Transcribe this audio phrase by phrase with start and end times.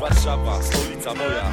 [0.00, 1.52] Warszawa, stolica moja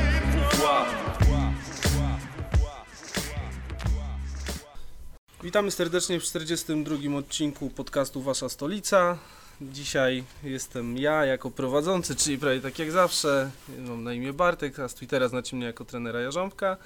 [5.43, 9.17] Witamy serdecznie w 42 odcinku podcastu Wasza Stolica.
[9.61, 13.51] Dzisiaj jestem ja jako prowadzący, czyli prawie tak jak zawsze.
[13.79, 16.77] Mam na imię Bartek, a z Twittera znacie mnie jako trenera Jarząbka.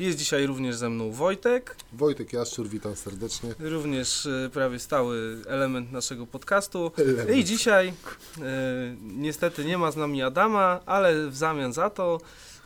[0.00, 3.54] Jest dzisiaj również ze mną Wojtek, Wojtek Jaszczur, witam serdecznie.
[3.58, 6.92] również e, prawie stały element naszego podcastu.
[6.98, 7.30] Element.
[7.38, 7.92] I dzisiaj e,
[9.02, 12.20] niestety nie ma z nami Adama, ale w zamian za to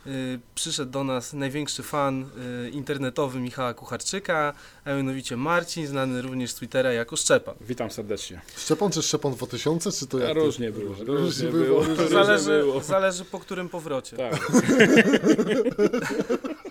[0.05, 0.09] e,
[0.55, 2.29] przyszedł do nas największy fan
[2.71, 4.53] internetowy Michała Kucharczyka,
[4.85, 7.55] a mianowicie Marcin, znany również z Twittera jako Szczepan.
[7.61, 8.41] Witam serdecznie.
[8.57, 10.45] Szczepon czy Szczepon 2000, czy to jak to?
[10.45, 10.89] różnie było.
[10.89, 11.65] Różnie Różnie było.
[11.65, 11.81] było.
[11.95, 12.81] To Różnie zależy, było.
[12.81, 14.17] zależy po którym powrocie.
[14.17, 14.39] Tak.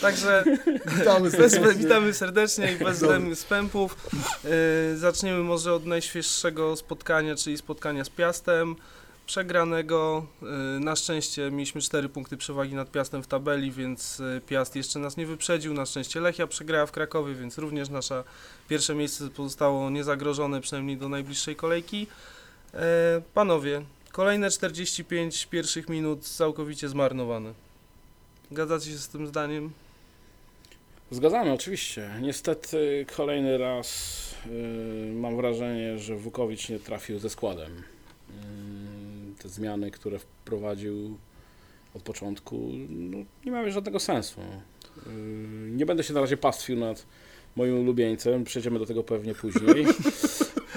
[0.00, 0.44] Także
[0.98, 1.74] Witamy serdecznie.
[1.74, 3.96] witamy serdecznie i bez zbędnych spępów.
[4.44, 8.76] E, zaczniemy może od najświeższego spotkania, czyli spotkania z Piastem.
[9.26, 10.26] Przegranego.
[10.42, 10.46] E,
[10.80, 15.16] na szczęście mieliśmy 4 punkty przewagi nad Piastem w tabeli, więc e, Piast jeszcze nas
[15.16, 15.74] nie wyprzedził.
[15.74, 18.24] Na szczęście Lechia przegrała w Krakowie, więc również nasze
[18.68, 22.06] pierwsze miejsce pozostało niezagrożone, przynajmniej do najbliższej kolejki.
[22.74, 27.52] E, panowie, kolejne 45 pierwszych minut całkowicie zmarnowane.
[28.50, 29.70] Zgadzacie się z tym zdaniem?
[31.10, 32.10] Zgadzamy, oczywiście.
[32.22, 37.72] Niestety kolejny raz y, mam wrażenie, że Wukowicz nie trafił ze składem.
[37.78, 41.18] Y, te zmiany, które wprowadził
[41.94, 44.40] od początku, no, nie miały żadnego sensu.
[44.40, 45.10] Y,
[45.70, 47.06] nie będę się na razie pastwił nad
[47.56, 49.86] moim ulubieńcem, przejdziemy do tego pewnie później.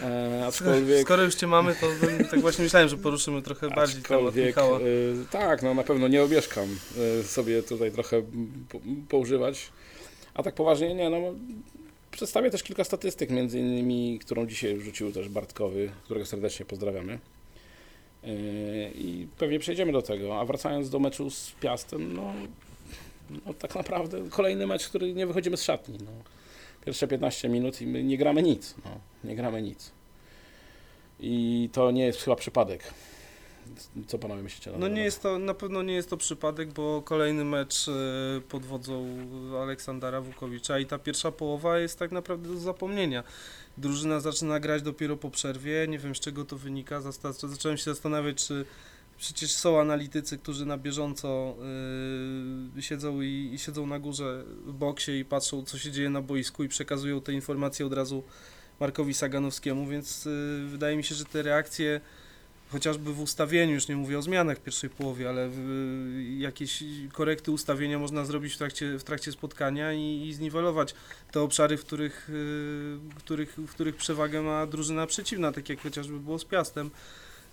[0.04, 1.88] E, aczkolwiek Skoro już cię mamy, to
[2.32, 4.80] tak właśnie myślałem, że poruszymy trochę bardziej temat Michała.
[4.80, 6.78] y, tak, no na pewno nie obieszkam
[7.20, 8.22] y, sobie tutaj trochę
[8.70, 9.70] po, poużywać.
[10.38, 11.18] A tak poważnie, nie, no
[12.12, 17.20] przedstawię też kilka statystyk, między innymi, którą dzisiaj wrzucił też Bartkowy, którego serdecznie pozdrawiamy.
[18.24, 20.40] Y, I pewnie przejdziemy do tego.
[20.40, 22.34] A wracając do meczu z Piastem, no,
[23.46, 25.98] no tak naprawdę kolejny mecz, który nie wychodzimy z szatni.
[26.02, 26.12] No.
[26.86, 28.76] Pierwsze 15 minut i my nie gramy nic.
[28.86, 28.92] No,
[29.24, 29.92] nie gramy nic.
[31.20, 32.94] I to nie jest chyba przypadek.
[34.08, 34.72] Co panowie myślicie?
[34.72, 37.92] na No nie jest to, na pewno nie jest to przypadek, bo kolejny mecz e,
[38.50, 39.18] pod wodzą
[39.62, 43.24] Aleksandra Wukowicza i ta pierwsza połowa jest tak naprawdę do zapomnienia.
[43.78, 47.02] Drużyna zaczyna grać dopiero po przerwie, nie wiem z czego to wynika,
[47.32, 48.66] zacząłem się zastanawiać, czy
[49.18, 51.56] przecież są analitycy, którzy na bieżąco
[52.78, 56.22] y, siedzą i, i siedzą na górze w boksie i patrzą co się dzieje na
[56.22, 58.24] boisku i przekazują te informacje od razu
[58.80, 62.02] Markowi Saganowskiemu, więc y, wydaje mi się, że te reakcje
[62.72, 65.60] chociażby w ustawieniu, już nie mówię o zmianach w pierwszej połowie, ale w,
[66.38, 66.84] jakieś
[67.14, 70.96] korekty ustawienia można zrobić w trakcie, w trakcie spotkania i, i zniwelować
[71.32, 75.82] te obszary, w których, y, w, których, w których przewagę ma drużyna przeciwna, tak jak
[75.82, 76.92] chociażby było z Piastem.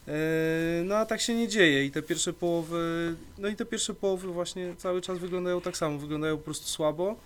[0.08, 3.94] E, No a tak się nie dzieje i te pierwsze połowy, no i te pierwsze
[3.94, 7.16] połowy właśnie cały czas wyglądają tak samo, wyglądają po prostu słabo.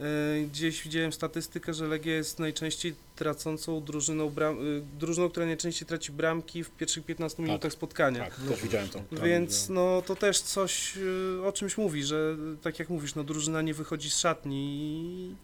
[0.00, 0.02] E,
[0.46, 6.12] Gdzieś widziałem statystykę, że Legia jest najczęściej tracącą drużyną, bram, y, drużyną, która najczęściej traci
[6.12, 8.20] bramki w pierwszych 15 minutach spotkania.
[8.24, 9.00] Tak, też widziałem to.
[9.24, 13.62] Więc no to też coś y, o czymś mówi, że tak jak mówisz, no drużyna
[13.62, 15.36] nie wychodzi z szatni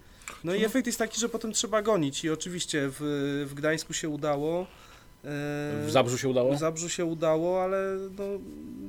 [0.44, 2.96] no i efekt jest taki, że potem trzeba gonić i oczywiście w,
[3.50, 4.60] w Gdańsku się udało.
[5.24, 6.54] e, W Zabrzu się udało?
[6.54, 8.24] w Zabrzu się udało, ale no,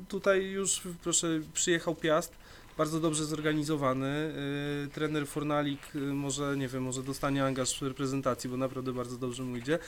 [0.08, 2.34] tutaj już proszę, przyjechał Piast,
[2.78, 4.34] bardzo dobrze zorganizowany.
[4.82, 9.18] Yy, trener Fornalik yy, może, nie wiem, może dostanie angaż w reprezentacji, bo naprawdę bardzo
[9.18, 9.80] dobrze mu idzie.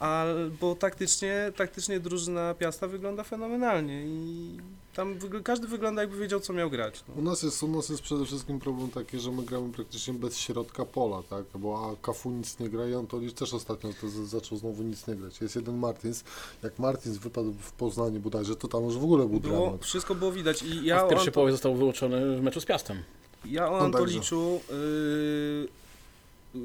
[0.00, 4.56] Albo taktycznie, taktycznie drużyna Piasta wygląda fenomenalnie i
[4.94, 7.04] tam wygl- każdy wygląda jakby wiedział, co miał grać.
[7.08, 7.14] No.
[7.14, 10.38] U nas, jest, u nas jest przede wszystkim problem taki, że my gramy praktycznie bez
[10.38, 11.44] środka pola, tak?
[11.54, 15.06] Bo a Kafu nic nie gra i Antolicz też ostatnio to z- zaczął znowu nic
[15.06, 15.40] nie grać.
[15.40, 16.24] Jest jeden Martins.
[16.62, 19.84] Jak Martins wypadł w Poznaniu bodajże, to tam już w ogóle był Było, dramat.
[19.84, 22.60] wszystko było widać i A ja w o, pierwszej Anto, połowie został wyłączony w meczu
[22.60, 23.02] z Piastem.
[23.44, 25.68] ja o No Antoliczu yy,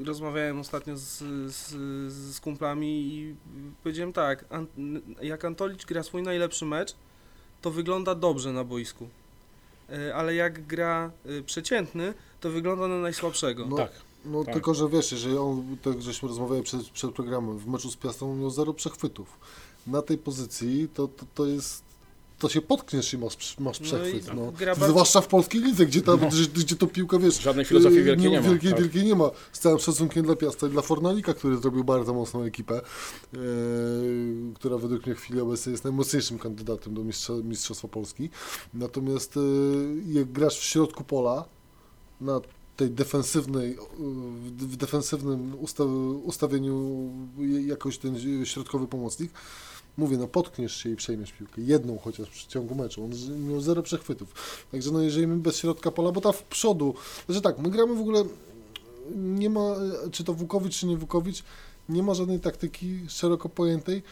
[0.04, 1.72] rozmawiałem ostatnio z, z,
[2.12, 3.34] z kumplami i
[3.82, 4.66] powiedziałem tak, An,
[5.22, 6.94] jak Antolicz gra swój najlepszy mecz,
[7.62, 9.08] to wygląda dobrze na boisku.
[9.88, 13.66] Yy, ale jak gra yy, przeciętny, to wygląda na najsłabszego.
[13.66, 13.92] No, tak.
[14.24, 14.54] No Tak.
[14.54, 18.28] tylko, że wiesz, jeżeli on, tak żeśmy rozmawiali przed, przed programem, w meczu z Piastem
[18.28, 19.38] on miał zero przechwytów.
[19.86, 21.85] Na tej pozycji to, to, to jest
[22.38, 24.26] to się potkniesz i masz, masz No przechwyt.
[24.26, 26.28] i No, bardzo- Zwłaszcza w polskiej lidze, gdzie, ta, No.
[26.28, 28.48] gdzie, gdzie to piłka, wiesz, Żadnej filozofii yy, wielkiej nie ma.
[28.48, 28.80] Wielkiej, tak.
[28.80, 29.30] wielkiej nie ma.
[29.52, 32.80] Z całym szacunkiem dla Piasta i dla Fornalika, który zrobił bardzo mocną ekipę,
[33.32, 33.40] yy,
[34.54, 38.30] która według mnie w chwili obecnej jest najmocniejszym kandydatem do mistrza, Mistrzostwa Polski.
[38.74, 39.42] Natomiast yy,
[40.20, 41.44] jak grasz w środku pola,
[42.20, 42.40] na
[42.76, 43.78] tej defensywnej,
[44.56, 45.84] w defensywnym usta,
[46.24, 47.08] ustawieniu
[47.66, 49.32] jakoś ten środkowy pomocnik,
[49.96, 51.62] Mówię, no potkniesz się i przejmiesz piłkę.
[51.62, 53.04] Jedną chociaż w ciągu meczu.
[53.04, 53.10] On
[53.48, 54.34] miał zero przechwytów.
[54.72, 56.94] Także no jeżeli my bez środka pola, bo ta w przodu,
[57.26, 58.24] znaczy tak, my gramy w ogóle,
[59.16, 59.76] nie ma,
[60.12, 61.42] czy to Wukowicz, czy nie Wukowicz,
[61.88, 64.02] nie ma żadnej taktyki szeroko pojętej.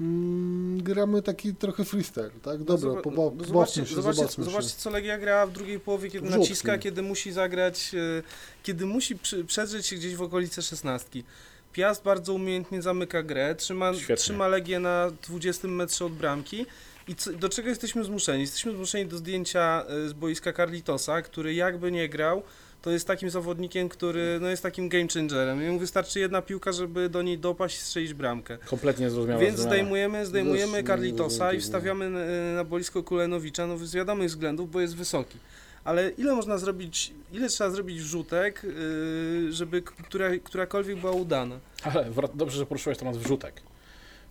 [0.00, 2.62] Mm, gramy taki trochę freestyle, tak?
[2.64, 4.76] Dobra, No, poba- no, zobaczcie, się, zobaczcie, zobaczmy zobaczcie, się.
[4.76, 6.40] co Legia gra w drugiej połowie, kiedy Wrzutki.
[6.40, 8.22] naciska, kiedy musi zagrać, e,
[8.62, 11.24] kiedy musi przedrzeć się gdzieś w okolice szesnastki.
[11.72, 14.16] Piast bardzo umiejętnie zamyka grę, trzyma, Świetnie.
[14.16, 16.66] trzyma Legię na 20 metrze od bramki.
[17.08, 18.40] I co, do czego jesteśmy zmuszeni?
[18.40, 22.42] Jesteśmy zmuszeni do zdjęcia e, z boiska Carlitosa, który jakby nie grał,
[22.82, 25.62] to jest takim zawodnikiem, który no, jest takim game changerem.
[25.62, 28.58] Jemu wystarczy jedna piłka, żeby do niej dopaść i strzelić bramkę.
[28.66, 29.70] Kompletnie zrozumiała Więc zmiana.
[29.70, 32.20] zdejmujemy, zdejmujemy Carlitosa i wstawiamy na,
[32.54, 35.38] na boisko Kulenowicza, no z wiadomych względów, bo jest wysoki.
[35.84, 41.58] Ale ile można zrobić, ile trzeba zrobić wrzutek, yy, żeby która, którakolwiek była udana?
[41.82, 43.62] Ale dobrze, że poruszyłeś temat wrzutek.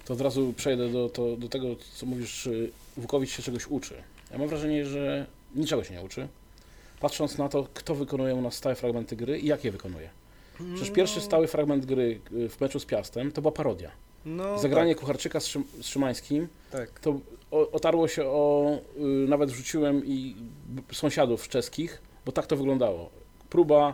[0.05, 3.93] To od razu przejdę do, to, do tego, co mówisz, y, Wukowicz się czegoś uczy.
[4.31, 5.25] Ja mam wrażenie, że
[5.55, 6.27] niczego się nie uczy.
[6.99, 10.09] Patrząc na to, kto wykonuje u nas stałe fragmenty gry i jak je wykonuje.
[10.75, 13.91] Przecież pierwszy stały fragment gry y, w meczu z Piastem to była parodia.
[14.25, 17.19] no, Zagranie Kucharczyka z, Szym, z Szymańskim Tak, to
[17.51, 20.35] o, otarło się o, y, nawet wrzuciłem i
[20.91, 23.09] sąsiadów czeskich, bo tak to wyglądało.
[23.49, 23.93] Próba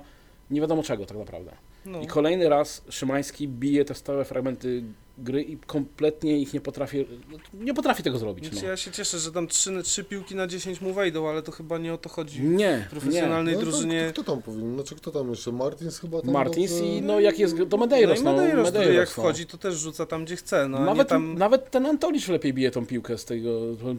[0.51, 1.51] nie wiadomo czego tak naprawdę.
[1.85, 2.01] No.
[2.01, 4.83] I kolejny raz Szymański bije te stałe fragmenty
[5.17, 7.05] gry i kompletnie ich nie potrafi,
[7.53, 8.45] nie potrafi tego zrobić.
[8.45, 8.69] Znaczy, No.
[8.69, 11.77] Ja się cieszę, że tam trzy, trzy piłki na 10 mu wejdą, ale to chyba
[11.77, 12.41] nie o to chodzi.
[12.41, 14.09] Nie, W profesjonalnej No, to drużynie.
[14.09, 14.75] Kto, kto tam powinien?
[14.75, 15.51] Znaczy kto tam jeszcze?
[15.51, 16.23] Martins chyba nie.
[16.23, 19.17] tam Martins i no jak jest, to Medeiros, no no, i Medeiros, który jak Medeiros,
[19.17, 19.23] no.
[19.23, 20.67] wchodzi, to też rzuca tam, gdzie chce.
[20.67, 21.37] No, nie Nawet, tam...
[21.37, 23.49] nawet ten Antolicz lepiej bije tą piłkę z tego,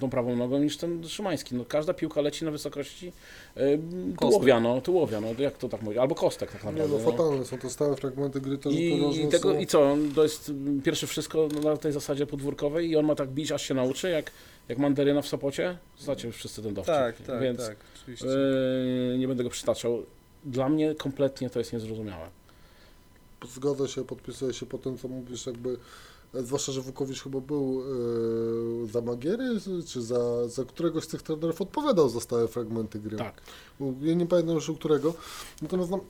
[0.00, 1.54] tą prawą nogą niż ten Szymański.
[1.54, 3.12] No, każda piłka leci na wysokości
[3.56, 3.78] y,
[4.20, 6.98] tułowia, no, tułowia, no, jak to tak mówić, albo kostek tak Nie, naprawdę.
[6.98, 7.10] no no.
[7.10, 9.58] fatalne są to stałe fragmenty gry, to, że to I, i, tego, są.
[9.58, 13.28] I co, to jest mm, pierwsze wszystko na tej zasadzie podwórkowej i on ma tak
[13.28, 14.30] bić, aż się nauczy, jak,
[14.68, 15.78] jak Mandaryna w Sopocie?
[15.98, 16.94] Znacie wszyscy ten dowcip.
[16.94, 18.26] Tak, tak, Więc tak, oczywiście.
[18.26, 20.02] yy, nie będę go przytaczał.
[20.44, 22.28] Dla mnie kompletnie to jest niezrozumiałe.
[23.54, 25.76] Zgodzę się, podpisuję się po tym, co mówisz, jakby,
[26.34, 27.82] e, zwłaszcza, że Wukowicz chyba był
[28.84, 29.48] e, za Magiery,
[29.86, 33.16] czy za, za któregoś z tych trenerów odpowiadał za stałe fragmenty gry.
[33.16, 33.42] Tak.
[34.00, 35.14] Ja nie pamiętam już u którego.
[35.62, 36.00] Natomiast no,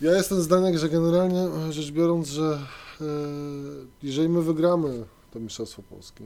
[0.00, 2.58] ja jestem zdania, że generalnie rzecz biorąc, że
[4.02, 6.24] jeżeli my wygramy to Mistrzostwo Polskie,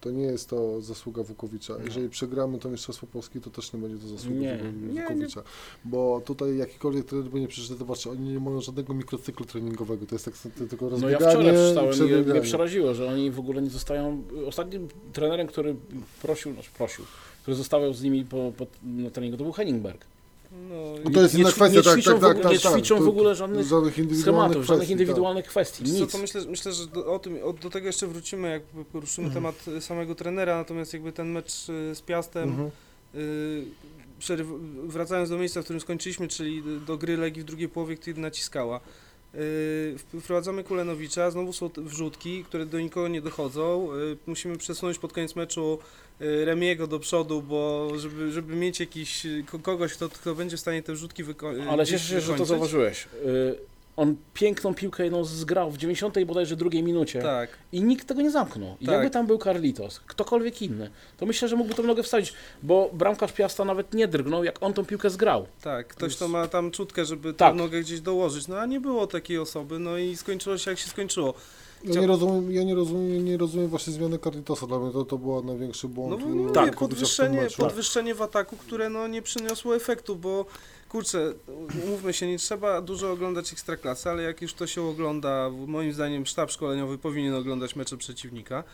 [0.00, 1.74] to nie jest to zasługa Wukowicza.
[1.78, 1.84] No.
[1.84, 5.42] Jeżeli przegramy to Mistrzostwo Polskie, to też nie będzie to zasługa Nie, Wuko- nie, Wukowicza.
[5.84, 10.06] Bo tutaj jakikolwiek trener by nie przyszedł, zobaczcie, oni nie mają żadnego mikrocyklu treningowego.
[10.06, 10.34] To jest tak
[10.68, 14.22] tylko No rozbieganie ja wczoraj przeczytałem i mnie przeraziło, że oni w ogóle nie zostają...
[14.46, 15.76] Ostatnim trenerem, który
[16.22, 17.04] prosił, znaczy prosił,
[17.42, 20.04] który zostawał z nimi po, po, na treningu, to był Henningberg.
[20.52, 22.58] No, to jest nie, inna kwestia, nie tak, ćwiczą, tak, w tak, ogóle, tak, nie
[22.58, 22.72] tak.
[22.72, 24.90] ćwiczą To- w ogóle żadnych żadnych indywidualnych schematów, żadnych kwestii, tak.
[25.00, 26.12] indywidualnych kwestii, Wiesz co, nic.
[26.12, 28.62] to myślę, myślę, że do, o tym, o, do tego jeszcze wrócimy, jak
[28.92, 29.44] poruszymy Mhm.
[29.44, 32.70] temat y, samego trenera, natomiast jakby ten mecz y, z Piastem, Mhm.
[33.14, 33.64] y,
[34.86, 38.20] wracając do miejsca, w którym skończyliśmy, czyli do- do gry Legii w drugiej połowie, kiedy
[38.20, 38.80] naciskała.
[39.34, 43.88] Y, wprowadzamy Kulenowicza, znowu są wrzutki, które do nikogo nie dochodzą.
[43.94, 45.78] Y, musimy przesunąć pod koniec meczu
[46.20, 50.60] y, Remiego do przodu, bo żeby, żeby mieć jakiś ko- kogoś, kto, kto będzie w
[50.60, 52.48] stanie te wrzutki wyko- Ale gdzieś cieszę się, że to wykończyć.
[52.48, 53.08] zauważyłeś.
[54.00, 57.50] On piękną piłkę jedną zgrał w 90 bodajże drugiej minucie Tak.
[57.72, 58.76] i nikt tego nie zamknął.
[58.80, 58.92] I Tak.
[58.92, 62.32] jakby tam był Carlitos, ktokolwiek inny, to myślę, że mógłby tą nogę wstawić,
[62.62, 65.46] bo bramkarz Piasta nawet nie drgnął, jak on tą piłkę zgrał.
[65.62, 67.52] Tak, ktoś to ma tam czutkę, żeby Tak.
[67.52, 70.78] tę nogę gdzieś dołożyć, no a nie było takiej osoby, no i skończyło się jak
[70.80, 71.34] się skończyło.
[71.84, 74.66] Ja nie rozumiem, ja nie rozumiem, nie rozumiem właśnie zmiany Carlitosa.
[74.66, 76.20] Dla mnie to, to była największy No błąd.
[76.22, 77.62] bo e, mówię, Tak, w podwyższenie, meczu.
[77.62, 80.44] podwyższenie w ataku, które no nie przyniosło efektu, bo
[80.90, 81.32] kurczę,
[81.86, 86.26] mówmy się, nie trzeba dużo oglądać Ekstraklasy, ale jak już to się ogląda, moim zdaniem
[86.26, 88.64] sztab szkoleniowy powinien oglądać mecze przeciwnika,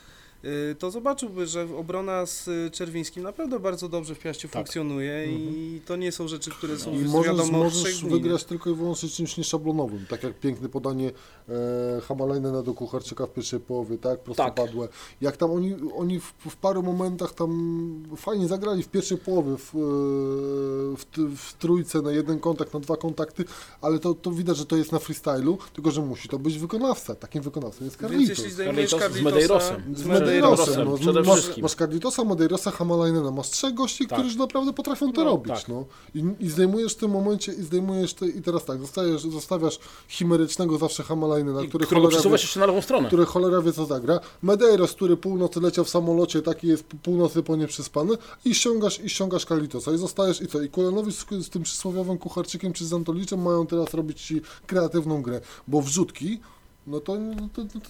[0.78, 4.52] to zobaczyłby, że obrona z y, Czerwińskim naprawdę bardzo dobrze w Piaście Tak.
[4.52, 9.08] funkcjonuje i to nie są rzeczy, które są I możesz, możesz wygrać tylko i wyłącznie
[9.08, 10.06] czymś nieszablonowym.
[10.08, 11.10] Tak jak piękne podanie
[11.48, 11.52] e,
[12.00, 14.20] Hamalejna do Kucharczyka w pierwszej połowie, tak?
[14.20, 14.88] Prostopadłe.
[15.20, 19.74] Jak tam oni, oni w, w paru momentach tam fajnie zagrali w pierwszej połowie, w,
[19.74, 19.78] e,
[20.96, 23.44] w, w trójce na jeden kontakt, na dwa kontakty,
[23.80, 27.14] ale to, to widać, że to jest na freestylu, tylko że musi to być wykonawca.
[27.14, 28.38] Takim wykonawcą jest Więc Carlitos.
[28.38, 29.94] jeśli zdejmujesz Carlitos z Medeirosem.
[29.94, 31.62] Z Medeirosem, Medeirosem, no, przede masz, wszystkim.
[31.62, 34.18] masz Carlitosa, Medeirosa, Hamalajnena, masz trzech gości, Tak.
[34.18, 35.68] którzy naprawdę potrafią to No, robić, tak.
[35.68, 35.84] no.
[36.14, 39.78] I, I zdejmujesz w tym momencie, i zdejmujesz te, i teraz tak, zostajesz, zostawiasz
[40.08, 43.06] chimerycznego zawsze Hamalajnena, I który cholera, wie, jeszcze na lewą stronę.
[43.08, 47.56] który cholera wie co zagra, Medeiros, który północy leciał w samolocie, taki jest północy po
[47.56, 48.14] nieprzespany
[48.44, 52.18] i ściągasz, i ściągasz Carlitosa i zostajesz, i co, i Kulanowicz z, z tym przysłowiowym
[52.18, 56.40] Kucharczykiem czy z Antoliczem mają teraz robić ci kreatywną grę, bo wrzutki
[56.86, 57.86] no to, no to, to, to,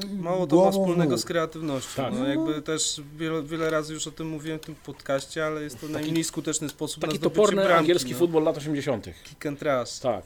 [0.00, 2.02] to Mało to ma wspólnego z kreatywnością.
[2.02, 2.14] Tak.
[2.14, 5.80] No, jakby też wiele, wiele razy już o tym mówiłem w tym podcaście, ale jest
[5.80, 8.18] to najmniej skuteczny sposób Taki na zdobycie toporny bramki, angielski no.
[8.18, 9.08] futbol lat 80.
[9.24, 9.98] Kick and trash.
[9.98, 10.24] Tak.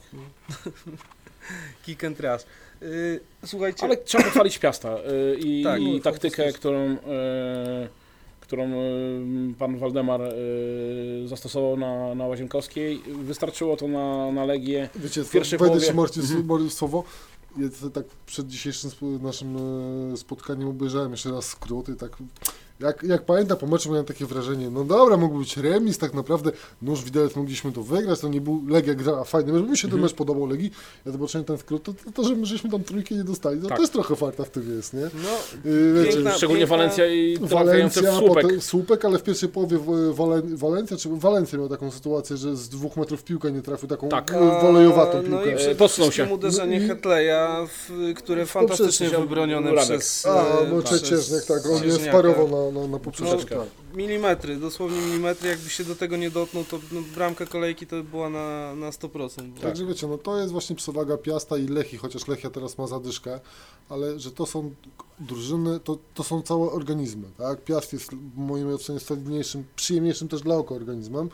[1.85, 2.41] Kick and trash.
[2.81, 5.81] Yy, słuchajcie, Ale trzeba pochwalić Piasta y, i, Tak.
[5.81, 6.97] i No, taktykę, którą, y,
[8.41, 13.01] którą y, pan Waldemar y, zastosował na, na Łazienkowskiej.
[13.07, 14.89] Wystarczyło to na, na Legię.
[14.95, 16.41] Wiecie, w pierwszej wejdę połowie- Marcin Mhm.
[16.41, 16.69] mhm.
[16.69, 17.03] słowo.
[17.57, 19.57] Ja tak przed dzisiejszym naszym
[20.13, 22.17] e, spotkaniem obejrzałem jeszcze raz skrót i tak
[22.79, 26.51] jak, jak pamiętam po meczu miałem takie wrażenie, no dobra, mógł być remis, tak naprawdę
[26.81, 29.91] nóż widelec mogliśmy to wygrać, to nie był Legia grała fajny mecz, mi się ten
[29.93, 30.01] Mhm.
[30.03, 30.71] mecz podobał Legii,
[31.05, 33.67] ja zobaczyłem ten skrót, to, to, to że my żeśmy tam trójkę nie dostali, to
[33.69, 33.77] Tak.
[33.79, 35.01] też trochę farta w tym jest, nie?
[35.01, 38.43] no, Yy, Piękna- Szczególnie piękna- Walencja i trafiający w Walencja, słupek.
[38.43, 39.79] potem słupek, ale w pierwszej połowie
[40.13, 44.09] Walen, Walencja, czy Walencja miał taką sytuację, że z dwóch metrów piłkę nie trafił, taką
[44.09, 44.31] Tak.
[44.31, 44.61] tak.
[44.61, 45.51] wolejowatą No piłkę.
[45.53, 46.33] i przede Posunął wszystkim się.
[46.33, 50.25] uderzenie No i- Hetleja, w, które fantastycznie wybronione przez...
[50.25, 52.03] A, e, no przez Cieciernik, tak, on nie Cieśniaka.
[52.11, 53.55] sparował na, na, na poprzeczkę.
[53.55, 53.95] No, tak.
[53.95, 58.03] Milimetry, dosłownie milimetry, jakby się do tego nie dotknął, to no, bramka kolejki to by
[58.03, 59.49] była na, na 100%.
[59.49, 59.61] Bo...
[59.61, 63.39] Także wiecie, no to jest właśnie przewaga Piasta i Lechi, chociaż Lechia teraz ma zadyszkę,
[63.89, 64.73] ale że to są
[65.19, 67.63] drużyny, to, to są całe organizmy, tak?
[67.63, 71.29] Piast jest w mojej ocenie solidniejszym, przyjemniejszym też dla oka organizmem.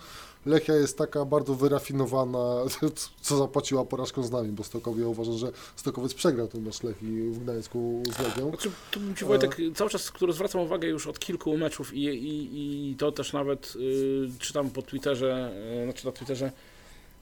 [0.45, 2.55] Lechia jest taka bardzo wyrafinowana,
[3.21, 7.29] co zapłaciła porażką z nami, bo Stokowie ja uważam, że Stokowiec przegrał ten mecz Lechii
[7.31, 8.49] w Gdańsku z Legią.
[8.49, 12.03] Znaczy, tu bym ci Wojtek cały czas, który zwracam uwagę już od kilku meczów i,
[12.05, 16.51] i, i to też nawet y, czytam po Twitterze, y, znaczy na Twitterze,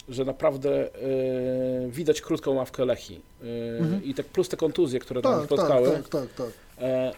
[0.10, 3.14] że naprawdę y, widać krótką ławkę Lechi.
[3.16, 3.22] Y,
[3.82, 4.04] Mhm.
[4.04, 5.90] I tak plus te kontuzje, które tam Tak, spotkały.
[5.92, 6.48] tak, tak, tak, tak.
[6.48, 6.52] E,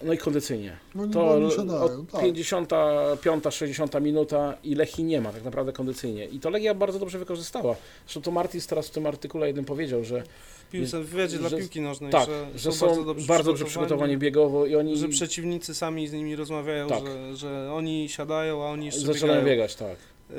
[0.03, 0.77] no i kondycyjnie.
[0.95, 2.21] No nie, To to, oni siadają, od tak.
[2.21, 6.25] 55, 60 minuta i Lechi nie ma tak naprawdę kondycyjnie.
[6.25, 7.75] I to Legia bardzo dobrze wykorzystała.
[8.05, 10.23] Zresztą to Martis teraz w tym artykule jednym powiedział, że
[10.67, 14.17] W piłce, w wywiadzie dla że- piłki nożnej, tak, że, że są bardzo dobrze, przygotowani
[14.17, 17.03] biegowo i oni Że przeciwnicy sami z nimi rozmawiają, Tak.
[17.05, 19.45] że, że oni siadają, a oni jeszcze zaczynają biegają.
[19.55, 19.95] biegać, tak.
[20.29, 20.35] Yy,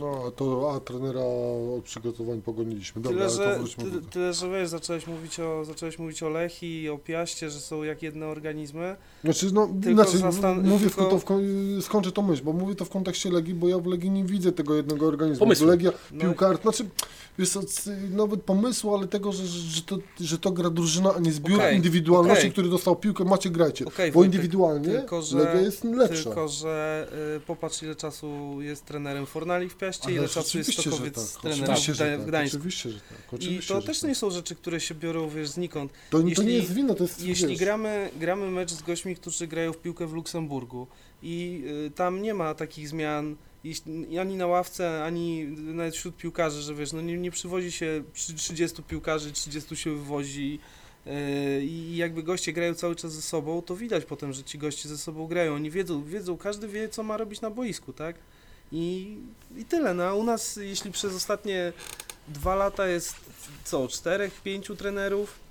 [0.00, 1.20] No, to a trenera
[1.78, 3.02] od przygotowań pogoniliśmy.
[3.02, 4.10] Dobra, Tyle że, wróćmy ty, do tego.
[4.10, 7.82] tyle, że wiesz, zacząłeś mówić o, zacząłeś mówić o Lechi i o Piaście, że są
[7.82, 8.96] jak jedne organizmy.
[9.24, 11.42] Znaczy, no, inaczej, zastan- mówię tylko- w, to w, kon-
[11.82, 14.52] skończę to myśl, bo mówię to w kontekście Legii, bo ja w Legii nie widzę
[14.52, 15.40] tego jednego organizmu.
[15.46, 15.66] Pomysłu.
[15.66, 16.84] Legia, No, piłkar, znaczy,
[17.38, 17.60] wiesz co,
[18.10, 21.76] nawet pomysłu, ale tego, że, że, to, że to gra drużyna, a nie zbiór Okej,
[21.76, 22.52] indywidualności, okej.
[22.52, 23.84] który dostał piłkę, macie grajcie.
[23.84, 26.24] Okej, bo Wojtek, indywidualnie tylko, że- Legia jest lepsza.
[26.24, 30.72] Tylko, że y, popatrz ile czasu jest trenerem Fornali w Piaście, ile Ale czasu jest
[30.80, 32.56] Stokowiec tak, trenerem w, Gda- w tak, Gdańsku.
[32.56, 33.32] Oczywiście, że tak.
[33.32, 34.08] I Oczywiście, to że też tak.
[34.08, 35.92] nie są rzeczy, które się biorą, wiesz, znikąd.
[36.10, 39.16] To, to jeśli- nie jest wina, to jest, Jeśli wiesz, gramy, gramy mecz z gośćmi,
[39.16, 40.86] którzy grają w piłkę w Luksemburgu
[41.22, 46.62] i y, tam nie ma takich zmian jeśli, ani na ławce, ani nawet wśród piłkarzy,
[46.62, 50.58] że wiesz, no nie, nie przywozi się przy 30 piłkarzy, 30 się wywozi
[51.06, 51.10] y,
[51.64, 54.98] i jakby goście grają cały czas ze sobą, to widać potem, że ci goście ze
[54.98, 55.54] sobą grają.
[55.54, 58.16] Oni wiedzą, wiedzą, każdy wie, co ma robić na boisku, tak?
[58.72, 59.16] I,
[59.56, 59.94] i tyle.
[59.94, 61.72] No, a u nas, jeśli przez ostatnie
[62.28, 63.16] dwa lata jest
[63.64, 65.43] co, czterech, pięciu trenerów,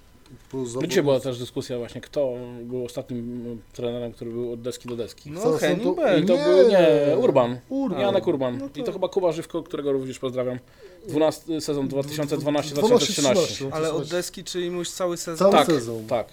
[0.53, 4.89] Dzisiaj zawodach- była też dyskusja właśnie, kto był ostatnim mm, trenerem, który był od deski
[4.89, 5.31] do deski.
[5.31, 6.23] no są Henning to- Berg.
[6.23, 7.57] I to był, nie, Urban.
[7.69, 7.99] Urban.
[8.01, 8.57] Janek Urban.
[8.57, 10.59] No to- I to chyba Kuba Żywko, którego również pozdrawiam.
[11.07, 12.73] 12, sezon 2012-2013.
[12.73, 13.67] 12-13.
[13.71, 15.37] Ale od deski, czyli mówisz cały sezon?
[15.37, 16.05] Cały Tak, sezon.
[16.07, 16.27] tak.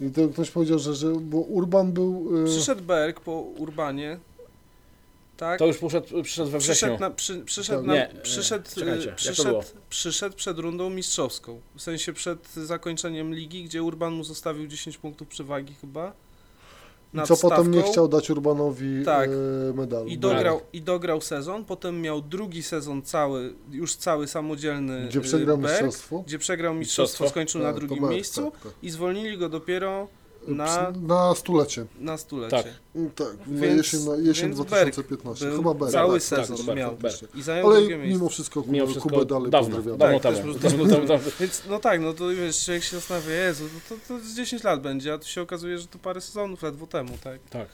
[0.00, 2.28] I to ktoś powiedział, że, że bo Urban był...
[2.42, 4.18] e, Przyszedł Berg po Urbanie,
[5.42, 5.58] tak?
[5.58, 6.74] To już przyszedł, przyszedł we wrześniu.
[6.88, 7.86] Przyszedł, na, przy, przyszedł, Tak.
[7.86, 11.60] na, Nie, przyszedł, e, czekajcie, e, przyszedł, przyszedł przed rundą mistrzowską.
[11.76, 16.12] W sensie przed zakończeniem ligi, gdzie Urban mu zostawił 10 punktów przewagi chyba.
[17.14, 17.92] I nad co potem nie stawką.
[17.92, 19.30] chciał dać Urbanowi Tak.
[19.70, 20.06] e, medalu.
[20.06, 25.22] I dograł, I dograł sezon, potem miał drugi sezon cały, już cały samodzielny Gdzie e,
[25.22, 26.22] przegrał Berg, mistrzostwo.
[26.26, 27.28] gdzie przegrał mistrzostwo, Mistrzostwo.
[27.28, 28.72] skończył na Tak, to drugim Berg, miejscu tak, tak.
[28.82, 30.08] i zwolnili go dopiero
[30.48, 31.86] na, Na stulecie.
[32.00, 32.56] na stulecie.
[32.56, 32.66] Tak.
[32.96, 35.46] Mm, Tak, na Więc- jesień, na jesień więc 2015.
[35.46, 35.92] Był Chyba Berg.
[35.92, 37.34] cały tak, sezon tak, Berg, miał Berg.
[37.34, 37.98] i zajął Ale miejsce.
[38.06, 40.54] mimo wszystko Mimo Kubę, wszystko Kubę dalej dawno, dawno Tak, temu.
[40.54, 41.30] też Dawno, dawno, dawno.
[41.40, 44.64] Więc no tak, no to wiesz, człowiek się zastanawia, Jezu, no to, to z 10
[44.64, 47.40] lat będzie, a tu się okazuje, że to parę sezonów ledwo temu, tak?
[47.50, 47.68] Tak.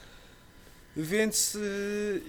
[1.03, 2.21] Więc y,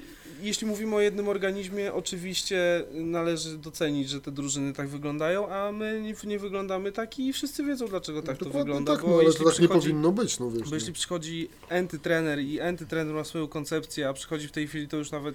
[0.43, 6.01] jeśli mówimy o jednym organizmie, oczywiście należy docenić, że te drużyny tak wyglądają, a my
[6.03, 9.25] nie, nie wyglądamy tak i wszyscy wiedzą, dlaczego tak to wygląda, tak, bo no, ale
[9.25, 10.63] jeśli to tak nie powinno być, no wiesz.
[10.63, 10.75] Bo no.
[10.75, 15.11] jeśli przychodzi entry-trener i entry-trener ma swoją koncepcję, a przychodzi w tej chwili to już
[15.11, 15.35] nawet,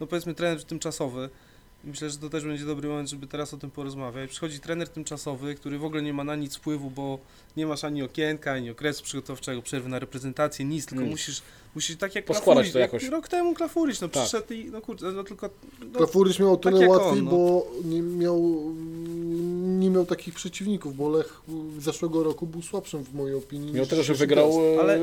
[0.00, 1.28] no powiedzmy trener tymczasowy,
[1.84, 4.30] myślę, że to też będzie dobry moment, żeby teraz o tym porozmawiać.
[4.30, 7.18] Przychodzi trener tymczasowy, który w ogóle nie ma na nic wpływu, bo
[7.56, 11.10] nie masz ani okienka, ani okresu przygotowczego, przerwy na reprezentację, nic, tylko Nic.
[11.10, 11.42] musisz,
[11.74, 13.02] musisz tak jak Poskładać to jakoś.
[13.02, 14.22] Jak rok temu Klafurić, no Tak.
[14.22, 15.50] przyszedł i no kurczę, no tylko...
[15.92, 17.30] No, Klafuryś miał o tak tyle jak łatwiej, on, no.
[17.30, 18.62] bo nie miał,
[19.78, 21.42] nie miał takich przeciwników, bo Lech
[21.78, 23.72] zeszłego roku był słabszym w mojej opinii.
[23.72, 24.80] Niż tego, że wygrał Piast.
[24.80, 25.00] Ale e,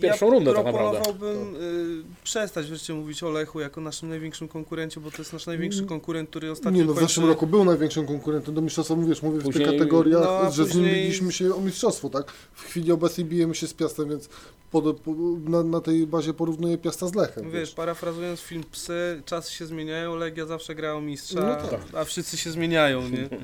[0.00, 1.00] pierwszą rundę tak naprawdę.
[1.00, 5.46] proponowałbym y, przestać wreszcie mówić o Lechu jako naszym największym konkurencie, bo to jest nasz
[5.46, 5.88] największy Mm.
[5.88, 7.08] konkurent, który ostatnio Nie no, w kończy...
[7.08, 10.64] zeszłym roku był największym konkurentem do mistrzostwa, mówisz, mówię w tych Później- kategoriach, no, że
[10.64, 12.32] z nim później- biliśmy się o mistrzostwo, tak?
[12.52, 14.28] W chwili obecnej bijemy się z Piastem, więc
[14.70, 17.44] pod, po, na, na tej bazie porównuję Piasta z Lechem.
[17.44, 21.80] No Wiesz, parafrazując film Psy, czasy się zmieniają, Legia zawsze grała o mistrza, No tak.
[21.94, 23.28] a wszyscy się zmieniają, nie?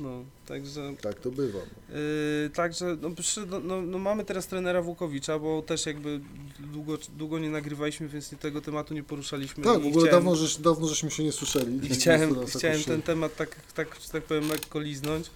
[0.00, 0.94] No, także...
[1.00, 1.58] Tak to bywa.
[1.58, 6.20] Yy, także no, przy, no, no, no mamy teraz trenera Włukowicza, bo też jakby
[6.58, 9.64] długo, długo nie nagrywaliśmy, więc nie tego tematu nie poruszaliśmy.
[9.64, 11.86] Tak, w ogóle chciałem, dawno, żeś, dawno żeśmy się nie słyszeli.
[11.86, 15.30] i chciałem, chciałem ten temat tak, tak, że tak powiem, lekko liznąć.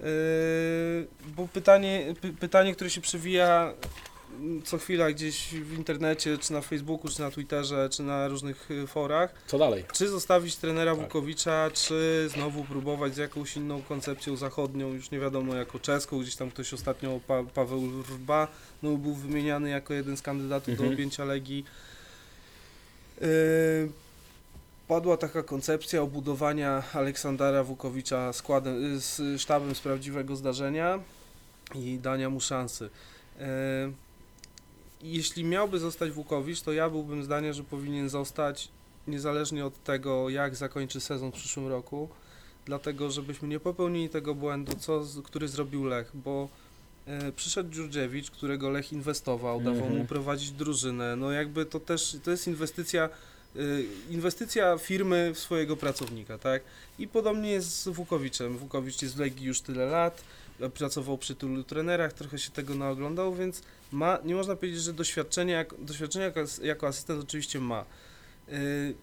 [0.00, 0.06] Yy,
[1.36, 3.74] bo pytanie, py, pytanie, które się przewija
[4.64, 8.86] co chwila gdzieś w internecie, czy na Facebooku, czy na Twitterze, czy na różnych y,
[8.86, 9.84] forach, Co dalej?
[9.92, 11.04] czy zostawić trenera Tak.
[11.04, 16.36] Wukowicza, czy znowu próbować z jakąś inną koncepcją zachodnią, już nie wiadomo jako czeską, gdzieś
[16.36, 18.48] tam ktoś ostatnio, pa, Paweł Rba,
[18.82, 20.88] no, był wymieniany jako jeden z kandydatów Mhm.
[20.88, 21.64] do objęcia Legii.
[23.20, 23.26] Yy,
[24.88, 30.98] padła taka koncepcja obudowania Aleksandra Wukowicza składem, y, z sztabem z prawdziwego zdarzenia
[31.74, 32.90] i dania mu szansy.
[33.38, 33.44] Yy,
[35.02, 38.68] jeśli miałby zostać Wukowicz, to ja byłbym zdania, że powinien zostać
[39.06, 42.08] niezależnie od tego, jak zakończy sezon w przyszłym roku,
[42.66, 46.48] dlatego żebyśmy nie popełnili tego błędu, co, który zrobił Lech, bo
[47.06, 49.96] e, przyszedł Dziurdziewicz, którego Lech inwestował, dawał Mhm.
[49.96, 53.08] mu prowadzić drużynę, no jakby to też, to jest inwestycja,
[53.56, 53.60] e,
[54.10, 56.62] inwestycja firmy w swojego pracownika, tak?
[56.98, 58.58] I podobnie jest z Wukowiczem.
[58.58, 60.22] Wukowicz jest w Legii już tyle lat,
[60.74, 63.62] pracował przy tylu trenerach, trochę się tego naoglądał, więc
[63.92, 67.84] ma, nie można powiedzieć, że doświadczenie, jak, doświadczenie jako, jako asystent oczywiście ma.
[68.48, 68.94] Yy,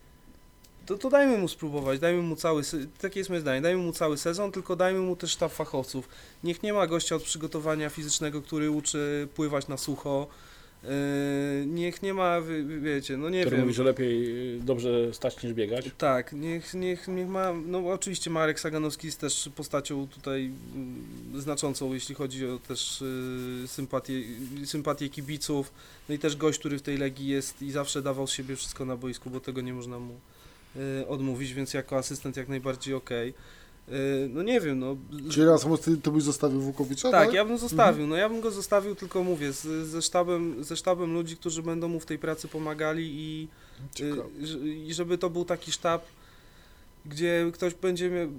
[0.86, 2.62] to, to dajmy mu spróbować, dajmy mu cały,
[3.02, 6.10] takie jest moje zdanie, dajmy mu cały sezon, tylko dajmy mu też sztab fachowców.
[6.44, 10.28] Niech nie ma gościa od przygotowania fizycznego, który uczy pływać na sucho.
[10.88, 13.66] Yy, niech nie ma, wie, wiecie, no nie Który wiem.
[13.66, 15.90] mówi, że lepiej y, dobrze stać niż biegać.
[15.98, 21.94] Tak, niech, niech, niech ma, no oczywiście Marek Saganowski jest też postacią tutaj mm, znaczącą,
[21.94, 23.04] jeśli chodzi o też
[23.68, 24.14] sympatię,
[24.66, 25.74] sympatię kibiców,
[26.10, 28.86] no i też gość, który w tej Legii jest i zawsze dawał z siebie wszystko
[28.86, 30.20] na boisku, bo tego nie można mu
[31.08, 33.30] odmówić, więc jako asystent jak najbardziej okej.
[33.30, 33.34] Y,
[34.30, 34.98] No nie wiem, no...
[35.32, 37.12] Czyli raz ty, ty byś zostawił Wukowicza?
[37.12, 40.76] Tak, ja bym zostawił, no ja bym go zostawił, tylko mówię, z, ze, sztabem, ze
[40.78, 43.48] sztabem ludzi, którzy będą mu w tej pracy pomagali i
[44.46, 46.06] ż- I żeby to był taki sztab,
[47.06, 48.30] gdzie ktoś będzie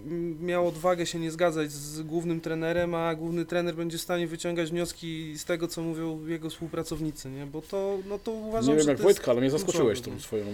[0.41, 4.71] miał odwagę się nie zgadzać z głównym trenerem, a główny trener będzie w stanie wyciągać
[4.71, 7.47] wnioski z tego, co mówią jego współpracownicy, nie?
[7.47, 9.01] Bo to, no to uważam, Nie wiem że jak.
[9.01, 10.45] Wojtka, ale mnie zaskoczyłeś kluczowe, tą swoją...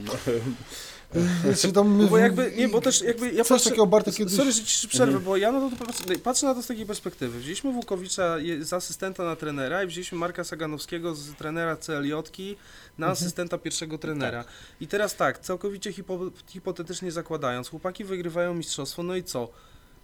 [1.44, 4.34] Znaczy tam, No bo jakby, nie, bo też jakby ja Coś patrzę, takiego Bartek kiedyś...
[4.36, 5.24] sorry, że ci przerwę, Mhm.
[5.24, 5.76] bo ja na to
[6.24, 7.38] patrzę, na to z takiej perspektywy.
[7.38, 12.56] Wzięliśmy Wukowicza z asystenta na trenera i wzięliśmy Marka Saganowskiego z trenera CLJ-ki
[12.98, 13.12] na Mhm.
[13.12, 14.44] asystenta pierwszego trenera.
[14.80, 19.48] I teraz tak, całkowicie hipo, hipotetycznie zakładając, chłopaki wygrywają mistrzostwo, no i co?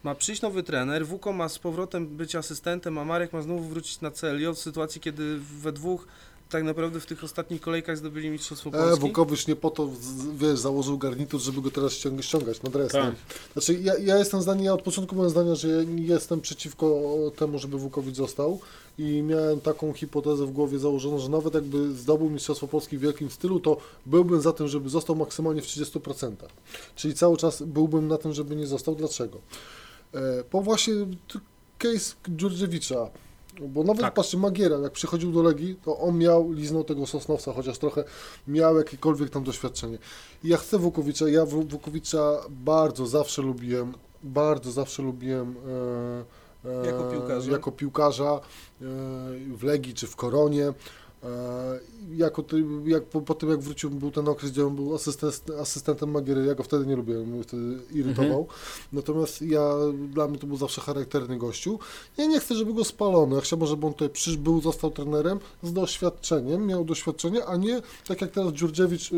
[0.03, 4.01] Ma przyjść nowy trener, Wuko ma z powrotem być asystentem, a Marek ma znowu wrócić
[4.01, 6.07] na CLJ w sytuacji, kiedy we dwóch
[6.51, 9.01] tak naprawdę w tych ostatnich kolejkach zdobyli mistrzostwo E, Polski.
[9.01, 9.89] Wukowicz nie po to,
[10.37, 12.93] wiesz, założył garnitur, żeby go teraz ściągać, ściągać na dres.
[12.93, 13.15] Tak.
[13.53, 17.03] Znaczy, ja, ja jestem zdania, ja od początku byłem zdania, że ja nie jestem przeciwko
[17.37, 18.61] temu, żeby Wukowicz został
[18.99, 23.31] i miałem taką hipotezę w głowie założoną, że nawet jakby zdobył Mistrzostwo Polski w wielkim
[23.31, 26.33] stylu, to byłbym za tym, żeby został maksymalnie w 30%.
[26.97, 28.95] Czyli cały czas byłbym na tym, żeby nie został.
[28.95, 29.39] Dlaczego?
[30.15, 30.95] E, po właśnie
[31.79, 33.11] case Dziurdziewicza,
[33.69, 34.15] bo nawet Tak.
[34.15, 38.05] patrzcie, Magiera, jak przychodził do Legii, to on miał, liznął tego Sosnowca, chociaż trochę
[38.49, 39.99] miał jakiekolwiek tam doświadczenie.
[40.45, 43.93] I ja chcę Wukowicza, ja Wu- Wukowicza bardzo zawsze lubiłem,
[44.23, 45.55] bardzo zawsze lubiłem
[46.65, 47.51] e, e, Jako piłkarza.
[47.53, 48.41] jako piłkarza e,
[49.57, 50.73] w Legii czy w Koronie.
[52.17, 55.43] Jako ty, jak po, po tym jak wrócił, był ten okres, gdzie on był asystent,
[55.61, 58.47] asystentem Magiery, ja go wtedy nie lubiłem, mnie wtedy irytował.
[58.93, 59.71] Natomiast ja,
[60.09, 61.79] dla mnie to był zawsze charakterny gościu.
[62.17, 63.37] Ja nie chcę, żeby go spalono.
[63.37, 68.21] Ja chciałbym, żeby on tutaj przybył, został trenerem z doświadczeniem, miał doświadczenie, a nie tak
[68.21, 69.17] jak teraz Dziurdziewicz, y,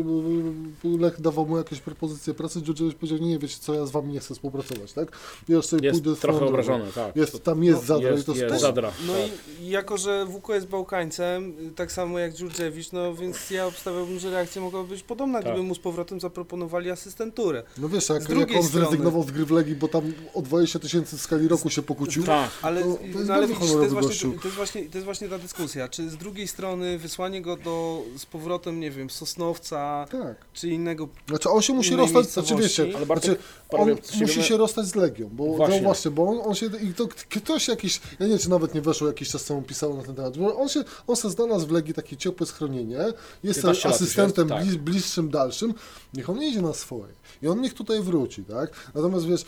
[0.85, 3.91] y, Lech dawał mu jakieś propozycje pracy, Dziurdziewicz powiedział, nie, nie wiecie co, ja z
[3.91, 5.11] wami nie chcę współpracować, tak?
[5.49, 6.51] Ja już sobie Jest pójdę trochę drogą.
[6.53, 7.15] obrażony, tak.
[7.15, 8.59] Jest, tam jest No, zadra i jest, to jest spoko.
[8.59, 8.91] zadra.
[9.07, 9.59] No tak.
[9.61, 14.19] i jako, że WUKO jest Bałkańcem, tak tak samo jak Dżurdziewicz, no więc ja obstawiałbym,
[14.19, 15.47] że reakcja mogłaby być podobna, Tak.
[15.51, 17.63] gdyby mu z powrotem zaproponowali asystenturę.
[17.77, 20.13] No wiesz, jak, Z jak drugiej on strony- zrezygnował z gry w Legii, bo tam
[20.33, 22.23] o 20 tysięcy w skali roku się pokłócił.
[22.23, 22.49] Tak.
[22.61, 25.05] Ale, No, to jest no, ale widzisz, to jest, właśnie, to, jest właśnie, to jest
[25.05, 25.87] właśnie ta dyskusja.
[25.89, 30.35] Czy z drugiej strony wysłanie go do, z powrotem, nie wiem, Sosnowca, Tak.
[30.53, 34.57] czy innego Znaczy on się musi rozstać, znaczy wiecie, Ale Bartek, znaczy, on musi się
[34.57, 35.75] rozstać z Legią, bo Właśnie.
[35.75, 38.81] zauważcie, bo on, on się, i to ktoś jakiś, ja nie wiem, czy nawet nie
[38.81, 41.71] weszło jakiś czas temu pisało na ten temat, bo on się, on se znalazł w
[41.71, 42.97] Legii takie ciepłe schronienie,
[43.43, 44.67] jest 15 lat już asystentem jest, tak.
[44.67, 45.73] bli, bliższym, dalszym,
[46.13, 47.13] niech on idzie na swoje.
[47.41, 48.91] I on niech tutaj wróci, tak?
[48.95, 49.45] Natomiast wiesz,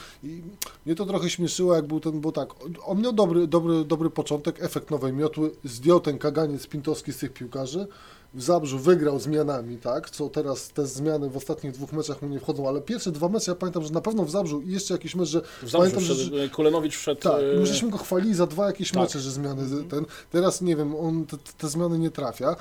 [0.85, 2.49] mnie to trochę śmieszyło, jak był ten, bo tak,
[2.85, 7.33] on miał dobry, dobry, dobry początek, efekt nowej miotły, zdjął ten kaganiec pintowski z tych
[7.33, 7.87] piłkarzy,
[8.33, 12.39] w Zabrzu wygrał zmianami, tak, co teraz te zmiany w ostatnich dwóch meczach mu nie
[12.39, 15.15] wchodzą, ale pierwsze dwa mecze ja pamiętam, że na pewno w Zabrzu i jeszcze jakiś
[15.15, 17.21] mecz, że W Zabrzu pamiętam, że, wszedł, Kulenowicz wszedł...
[17.21, 19.01] tak, e, my żeśmy go chwalili za dwa jakieś tak.
[19.01, 22.55] mecze, że zmiany z- ten, teraz nie wiem, on te, te zmiany nie trafia.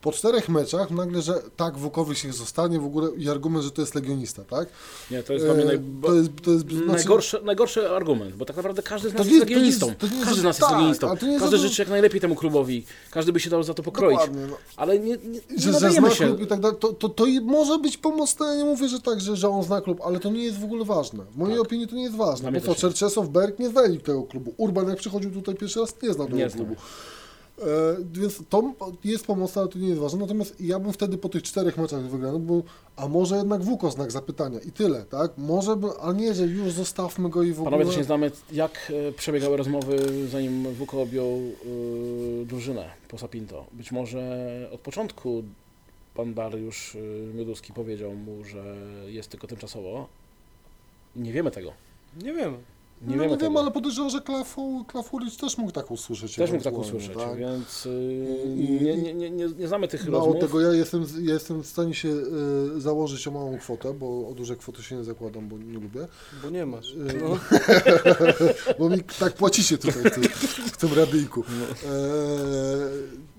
[0.00, 3.80] Po czterech meczach nagle, że tak, Wukowicz niech zostanie w ogóle i argument, że to
[3.82, 4.68] jest legionista, tak?
[5.10, 5.80] Nie, to jest dla mnie E, naj...
[6.02, 9.40] to jest, to jest, znaczy- najgorszy, najgorszy argument, bo tak naprawdę każdy z nas jest
[9.40, 9.86] legionistą.
[9.86, 11.08] jest- każdy z nas jest tak, legionistą.
[11.08, 12.84] Każdy za- życzy jak najlepiej temu klubowi.
[13.10, 14.18] Każdy by się dał za to pokroić.
[14.18, 14.56] Dokładnie, no.
[14.76, 16.26] Ale nie, nie, nie że, że nadajemy zna się.
[16.26, 19.20] klub i tak dalej, to, to, to może być pomocne, ja nie mówię, że tak,
[19.20, 21.24] że, że on zna klub, ale to nie jest w ogóle ważne.
[21.24, 21.66] W mojej Tak.
[21.66, 22.74] opinii to nie jest ważne, Dla bo nie.
[22.74, 24.54] Czerczesow, Berg nie znali tego klubu.
[24.56, 26.72] Urban jak przychodził tutaj pierwszy raz, nie znał tego Nie klubu.
[26.72, 26.76] E,
[28.12, 30.18] więc to jest pomocne, ale to nie jest ważne.
[30.18, 32.62] Natomiast ja bym wtedy po tych czterech meczach wygranych był,
[32.96, 35.32] a może jednak Wuko znak zapytania i tyle, tak?
[35.38, 37.70] Może by, a nie, że już zostawmy go i w ogóle...
[37.70, 43.66] Panowie też nie znamy, jak e, przebiegały rozmowy, zanim Wuko objął e, drużynę po Sapinto.
[43.72, 45.42] Być może od początku
[46.14, 46.98] pan Dariusz e,
[47.34, 50.08] Mioduski powiedział mu, że jest tylko tymczasowo.
[51.16, 51.72] Nie wiemy tego.
[52.22, 52.56] Nie wiem.
[53.06, 56.36] Nie, no, wiemy nie wiem, ale podejrzewam, że Klafu, Klafuricz też mógł tak usłyszeć.
[56.36, 57.38] Też mógł tak usłyszeć, tak?
[57.38, 57.88] więc
[58.56, 60.42] I- nie, nie, nie, nie, nie znamy tych Mało rozmów.
[60.44, 64.34] tego, ja jestem, ja jestem w stanie się y, założyć o małą kwotę, bo o
[64.34, 66.06] duże kwoty się nie zakładam, bo nie lubię.
[66.42, 66.94] Bo nie masz.
[67.20, 67.38] No.
[68.78, 70.22] bo mi tak płacicie tutaj w tym,
[70.72, 71.44] w tym radyjku.
[71.48, 71.90] No.
[71.90, 72.04] E,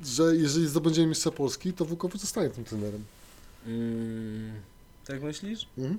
[0.05, 3.03] że jeżeli zdobędziemy mistrza Polski, to Wukowicz zostanie tym trenerem.
[3.67, 4.51] Mm,
[5.07, 5.67] Tak myślisz?
[5.77, 5.97] Mhm.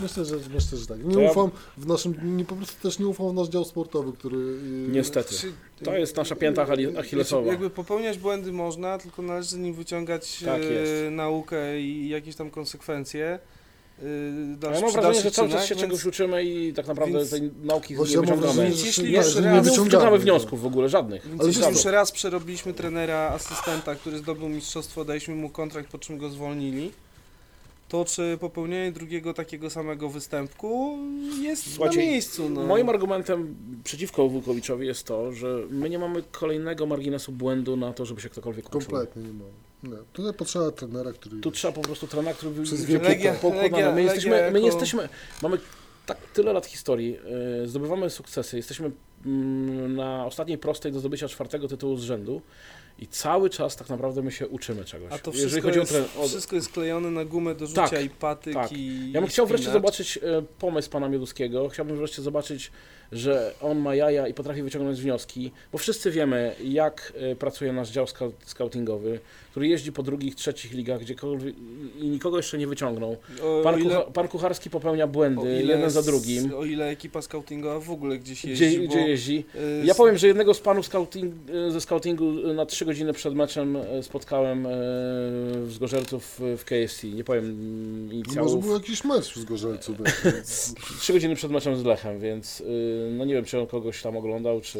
[0.00, 1.04] Myślę, że myślę, że tak.
[1.04, 3.64] Nie To ja- ufam w naszym, nie, po prostu też nie ufam w nasz dział
[3.64, 4.36] sportowy, który...
[4.36, 5.34] y, niestety.
[5.34, 5.52] Czy-
[5.84, 7.42] To jest nasza pięta achille- achillesowa.
[7.42, 10.60] Znaczy, Jakby popełniać błędy można, tylko należy z nich wyciągać Tak
[11.06, 13.38] e, naukę i jakieś tam konsekwencje.
[14.58, 17.30] Dalszy- ja mam wrażenie, że cały czas się więc- czegoś uczymy i tak naprawdę więc-
[17.30, 18.52] tej nauki Właśnie nie wyciągamy.
[18.52, 20.18] wrażenie, że jeśli nie, jeszcze że raz- nie wyciągamy.
[20.18, 21.28] wniosków w ogóle, żadnych.
[21.28, 25.98] Więc Ale jeśli już raz przerobiliśmy trenera, asystenta, który zdobył mistrzostwo, daliśmy mu kontrakt, po
[25.98, 26.90] czym go zwolnili,
[27.88, 30.98] to czy popełnienie drugiego takiego samego występku
[31.40, 32.48] jest Słuchajcie, na miejscu?
[32.50, 32.62] No.
[32.62, 38.06] Moim argumentem przeciwko Wukowiczowi jest to, że my nie mamy kolejnego marginesu błędu na to,
[38.06, 38.80] żeby się ktokolwiek uczył.
[38.80, 39.48] Kompletnie nie mam.
[39.82, 39.98] Nie.
[40.12, 41.40] Tutaj potrzeba trenera, który...
[41.40, 43.34] Tu trzeba po prostu trenera, który Przez wieki Legia-.
[43.42, 45.08] Legia- My jesteśmy, my Legia nie jako- jesteśmy,
[45.42, 45.58] mamy
[46.06, 47.16] tak tyle lat historii,
[47.60, 48.90] yy, zdobywamy sukcesy, jesteśmy
[49.26, 52.42] mm, na ostatniej prostej do zdobycia czwartego tytułu z rzędu
[52.98, 55.12] i cały czas tak naprawdę my się uczymy czegoś.
[55.12, 58.54] A to wszystko, jest, o, wszystko jest klejone na gumę do rzucia Tak, i patyk
[58.54, 58.72] tak.
[58.72, 61.68] i Ja bym chciał wreszcie zobaczyć e, pomysł pana Mioduskiego.
[61.68, 62.70] Chciałbym wreszcie zobaczyć,
[63.12, 67.90] że on ma jaja i potrafi wyciągnąć wnioski, bo wszyscy wiemy, jak e, pracuje nasz
[67.90, 68.06] dział
[68.44, 71.54] scoutingowy, który jeździ po drugich, trzecich ligach, gdziekolwiek
[72.00, 73.16] i nikogo jeszcze nie wyciągnął.
[73.62, 76.54] Pan, ile- Kucha, pan Kucharski popełnia błędy, jeden za drugim.
[76.54, 79.44] O ile ekipa scoutingowa w ogóle gdzieś jeździ, Gdzie, bo, gdzie jeździ?
[79.82, 81.34] y, Ja powiem, że jednego z panów scouting,
[81.68, 84.70] e, ze scoutingu e, na trzy godziny przed meczem e, spotkałem e,
[85.62, 87.06] w Zgorzelców w KFC.
[87.08, 87.44] Nie powiem
[88.04, 88.64] Może inicjałów.
[88.64, 89.94] był jakiś mecz z Gorzelcu.
[90.24, 94.02] więc- Trzy godziny przed meczem z Lechem, więc y, no nie wiem, czy on kogoś
[94.02, 94.78] tam oglądał, czy...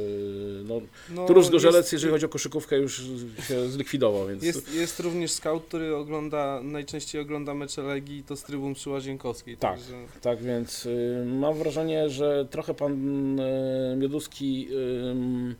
[0.68, 3.02] No, no, Turusz Zgorzelec, jest- jeżeli chodzi o koszykówkę, już
[3.48, 4.42] się zlikwidował, więc...
[4.42, 9.56] Jest, jest również scout, który ogląda, najczęściej ogląda mecze Legii, to z trybun przy Łazienkowskiej.
[9.56, 9.78] Tak.
[9.78, 12.92] Także, Tak, więc y, mam wrażenie, że trochę pan
[13.40, 15.54] y, Mioduski y,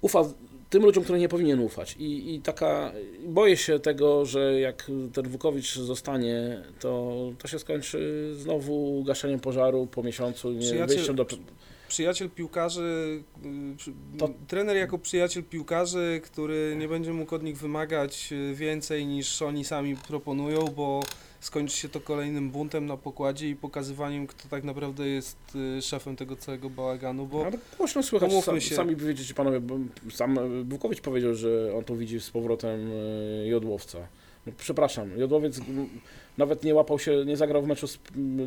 [0.00, 0.24] ufa
[0.70, 1.96] tym ludziom, którym nie powinien ufać.
[1.98, 2.92] I, I taka,
[3.26, 9.86] boję się tego, że jak ten Wukowicz zostanie, to, to się skończy znowu gaszeniem pożaru
[9.86, 11.26] po miesiącu, nie, Przyjaciel- wyjściem do...
[11.88, 17.56] przyjaciel piłkarzy, y, To- m, trener jako przyjaciel piłkarzy, który nie będzie mógł od nich
[17.58, 21.00] wymagać y, więcej niż oni sami proponują, bo
[21.40, 25.36] skończy się to kolejnym buntem na pokładzie i pokazywaniem, kto tak naprawdę jest
[25.78, 28.74] y, szefem tego całego bałaganu, bo Ale głośno słychać, sam, się.
[28.74, 29.74] sami wiecie panowie, bo
[30.10, 32.90] sam Bukowicz powiedział, że on tu widzi z powrotem
[33.42, 33.98] e, Jodłowca.
[34.56, 35.60] Przepraszam, Jodłowiec
[36.38, 37.98] nawet nie łapał się, nie zagrał w meczu z,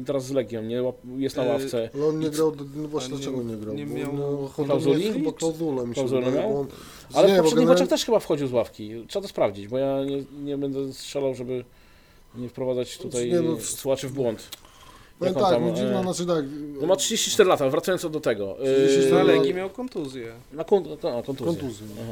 [0.06, 1.90] teraz z Legią, nie łap, jest na E, ławce.
[1.94, 3.76] Ale on nie grał, no właśnie dlaczego nie grał?
[3.76, 5.14] nie Bo miał no, klauzuli?
[5.14, 6.60] Chyba klauzulę mi się wydaje, miał?
[6.60, 6.68] on-
[7.14, 8.92] Ale nie, w poprzednich generalnie- meczach też chyba wchodził z ławki.
[9.08, 11.64] Trzeba to sprawdzić, bo ja nie, nie będę strzelał, żeby
[12.36, 14.50] nie wprowadzać tutaj Nie, no, słuchaczy w błąd.
[15.22, 16.46] On tak, tam, no dziwna, e, znaczy tak,
[16.82, 18.58] No ma 34 lata, wracając do tego.
[18.88, 20.34] 34 Na ale- Legii miał kontuzję.
[20.54, 21.46] Na kon, no, kontuzję.
[21.46, 21.88] kontuzję.
[22.02, 22.12] Aha.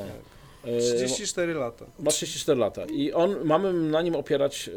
[0.64, 0.72] Tak.
[0.74, 1.86] E, 34 lata.
[2.00, 4.70] Ma 34 lata i on, mamy na nim opierać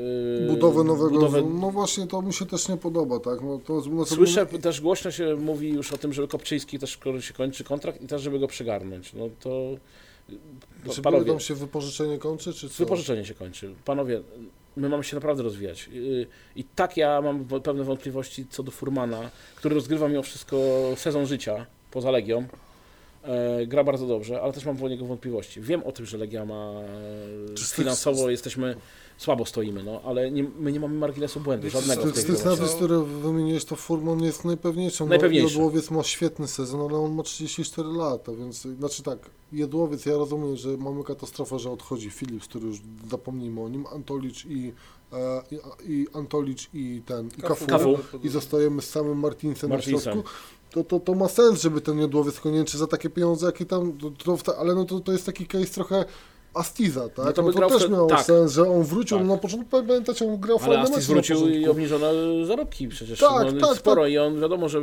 [0.44, 3.82] e, Budowę nowego, budowę- no właśnie to mi się też nie podoba, tak, no to
[3.90, 7.64] no, to- Słyszę, też głośno się mówi już o tym, żeby Kopczyński też się kończy
[7.64, 9.12] kontrakt i też żeby go przygarnąć.
[9.12, 9.50] No to
[10.86, 12.74] to Czy panowie, tam się wypożyczenie kończy, czy co?
[12.84, 13.74] wypożyczenie się kończy.
[13.84, 14.22] Panowie,
[14.76, 15.90] my mamy się naprawdę rozwijać.
[16.56, 20.56] I tak ja mam pewne wątpliwości co do Furmana, który rozgrywa mimo wszystko
[20.96, 22.46] sezon życia poza Legią.
[23.24, 25.60] E, gra bardzo dobrze, ale też mam po niego wątpliwości.
[25.60, 26.72] Wiem o tym, że Legia ma
[27.54, 28.76] e, z finansowo jesteśmy
[29.16, 32.34] słabo stoimy, no, ale nie, my nie mamy marginesu błędu, Wiecie żadnego w Z tej
[32.34, 35.06] tych nazwisk, które wymieniłeś, to Furman jest najpewniejszą.
[35.06, 35.44] Najpewniejszy.
[35.46, 39.18] No, Jodłowiec ma świetny sezon, ale on ma 34 lata, więc znaczy tak,
[39.52, 42.78] Jodłowiec, ja rozumiem, że mamy katastrofę, że odchodzi Philips, który już
[43.10, 44.72] zapomnijmy o nim, Antolicz i,
[45.12, 47.98] e, i, i Antolicz i ten, i Kafu, Kafu.
[48.22, 50.12] i zostajemy z samym Martinsem na Martinsem.
[50.12, 50.30] środku.
[50.72, 54.36] To, to, to ma sens, żeby ten Jodłowiec koniecznie za takie pieniądze, jakie tam, to,
[54.36, 56.04] to, ale no to, to jest taki case trochę
[56.54, 57.16] Astiza, tak?
[57.18, 58.22] No No to to, by grał też miało tak.
[58.24, 59.26] sens, że on wrócił, Tak.
[59.26, 61.70] no na początku pamiętacie, on grał Ale na wrócił i początku.
[61.70, 62.12] obniżone
[62.46, 63.18] zarobki przecież.
[63.18, 64.80] Tak, no, tak, sporo i on wiadomo, że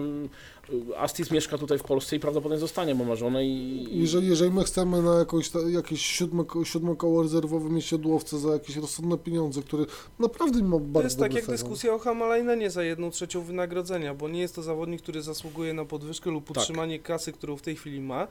[0.97, 3.87] Astis mieszka tutaj w Polsce i prawdopodobnie zostanie, bo ma żonę i...
[4.01, 8.49] Jeżeli, jeżeli my chcemy na jakąś, ta, jakieś siódme, siódme koło rezerwowe mieć siodłowce za
[8.53, 9.85] jakieś rozsądne pieniądze, który
[10.19, 11.55] naprawdę ma bardzo To jest tak jak sezon.
[11.55, 15.85] dyskusja o Hamalajnenie za jedną trzecią wynagrodzenia, bo nie jest to zawodnik, który zasługuje na
[15.85, 16.57] podwyżkę lub Tak.
[16.57, 18.27] utrzymanie kasy, którą w tej chwili ma,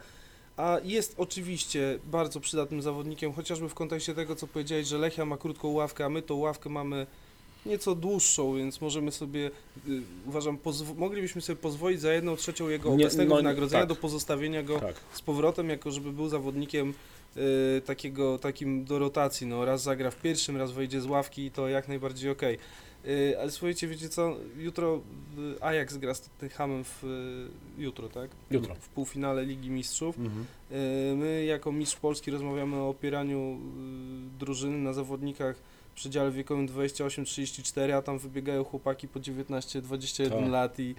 [0.56, 5.36] a jest oczywiście bardzo przydatnym zawodnikiem, chociażby w kontekście tego, co powiedziałeś, że Lechia ma
[5.36, 7.06] krótką ławkę, a my tą ławkę mamy
[7.68, 9.50] nieco dłuższą, więc możemy sobie,
[9.88, 10.58] y, uważam,
[10.96, 13.88] moglibyśmy sobie pozwolić za jedną trzecią jego Nie, obecnego no, wynagrodzenia tak.
[13.88, 14.96] do pozostawienia go Tak.
[15.12, 16.94] z powrotem, jako żeby był zawodnikiem
[17.36, 21.50] y, takiego, takim do rotacji, no raz zagra w pierwszym, raz wejdzie z ławki i
[21.50, 22.58] to jak najbardziej okej.
[23.06, 25.00] Y, ale słuchajcie, wiecie co, jutro
[25.56, 27.04] y, Ajax gra z Tottenhamem w,
[27.78, 28.30] y, jutro, tak?
[28.50, 28.74] Jutro.
[28.74, 30.18] W półfinale Ligi Mistrzów.
[30.18, 30.46] Mhm.
[31.18, 33.58] My jako mistrz Polski rozmawiamy o opieraniu
[34.38, 35.56] drużyny na zawodnikach
[35.98, 40.48] przedziale wiekowym 28-34, a tam wybiegają chłopaki po 19-21 Tak.
[40.50, 40.94] lat i,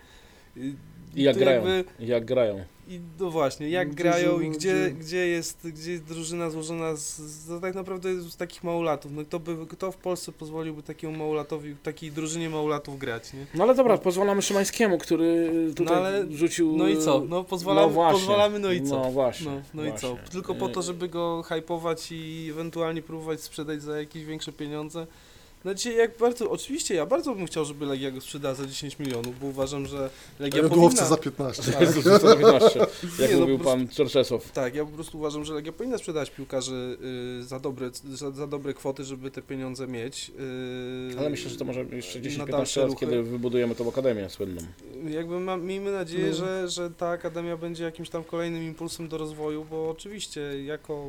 [0.57, 0.73] i,
[1.15, 1.67] I jak grają.
[1.67, 2.63] jakby- I jak grają.
[2.89, 6.95] I no właśnie, jak Gdzie grają są i gdzie, gdzie, jest, gdzie jest drużyna złożona
[6.95, 9.11] z, z tak naprawdę z takich małolatów.
[9.11, 13.45] No kto, by, kto w Polsce pozwoliłby takiemu małolatowi, takiej drużynie małolatów grać, nie?
[13.55, 16.77] No ale dobra, pozwalamy Szymańskiemu, który tutaj No ale- rzucił...
[16.77, 17.25] No i co?
[17.29, 18.19] No pozwalamy, no właśnie.
[18.19, 18.99] pozwalamy no i co?
[18.99, 19.51] No właśnie.
[19.51, 20.09] No, no i co?
[20.15, 20.31] właśnie.
[20.31, 25.07] Tylko po to, żeby go hypować i ewentualnie próbować sprzedać za jakieś większe pieniądze.
[25.75, 29.39] Dzisiaj jak bardzo, oczywiście ja bardzo bym chciał, żeby Legia go sprzedała za 10 milionów,
[29.39, 30.89] bo uważam, że Legia powinna...
[31.05, 31.71] za 15.
[31.71, 31.81] Tak.
[31.81, 32.79] Jezus, 115,
[33.19, 34.51] jak Nie, no, mówił po pan Czerczesław.
[34.51, 36.97] Tak, ja po prostu uważam, że Legia powinna sprzedać piłkarzy
[37.41, 40.31] y, za, dobre, za, za dobre kwoty, żeby te pieniądze mieć.
[41.15, 44.29] y, Ale myślę, że to może jeszcze na 10-15 dalsze lat, kiedy wybudujemy tą akademię
[44.29, 44.61] słynną.
[45.09, 46.33] Jakby ma, miejmy nadzieję, No.
[46.33, 51.05] że, że ta akademia będzie jakimś tam kolejnym impulsem do rozwoju, bo oczywiście jako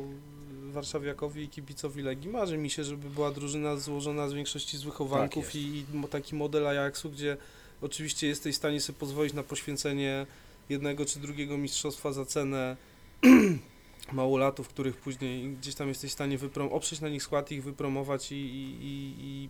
[0.71, 2.29] warszawiakowi i kibicowi Legii.
[2.29, 6.35] Marzy mi się, żeby była drużyna złożona z większości z wychowanków Tak i, i taki
[6.35, 7.37] model Ajaxu, gdzie
[7.81, 10.25] oczywiście jesteś w stanie sobie pozwolić na poświęcenie
[10.69, 12.77] jednego czy drugiego mistrzostwa za cenę
[14.11, 18.31] małolatów, których później gdzieś tam jesteś w stanie wyprom- oprzeć na nich skład, ich wypromować
[18.31, 19.49] i, i, i, i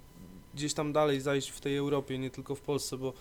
[0.55, 3.13] gdzieś tam dalej zajść w tej Europie, nie tylko w Polsce, bo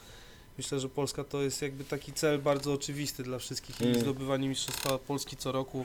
[0.59, 4.01] myślę, że Polska to jest jakby taki cel bardzo oczywisty dla wszystkich i Mm.
[4.01, 5.85] zdobywanie Mistrzostwa Polski co roku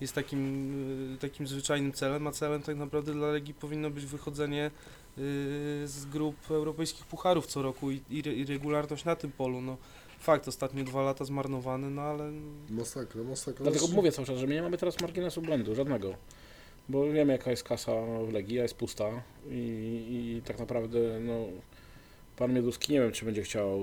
[0.00, 4.66] jest takim, y, takim zwyczajnym celem, a celem tak naprawdę dla Legii powinno być wychodzenie
[4.66, 5.20] y,
[5.84, 9.60] z grup europejskich pucharów co roku i, i, re- i regularność na tym polu.
[9.60, 9.76] No,
[10.20, 12.32] fakt, ostatnie dwa lata zmarnowane, no ale
[12.70, 13.62] Masakra, masakra.
[13.64, 16.14] Dlatego mówię cały czas, że my nie mamy teraz marginesu błędu, żadnego.
[16.88, 17.92] Bo wiemy jaka jest kasa
[18.28, 21.46] w Legii, a jest pusta i, i tak naprawdę no,
[22.38, 23.80] pan Mioduski nie wiem, czy będzie chciał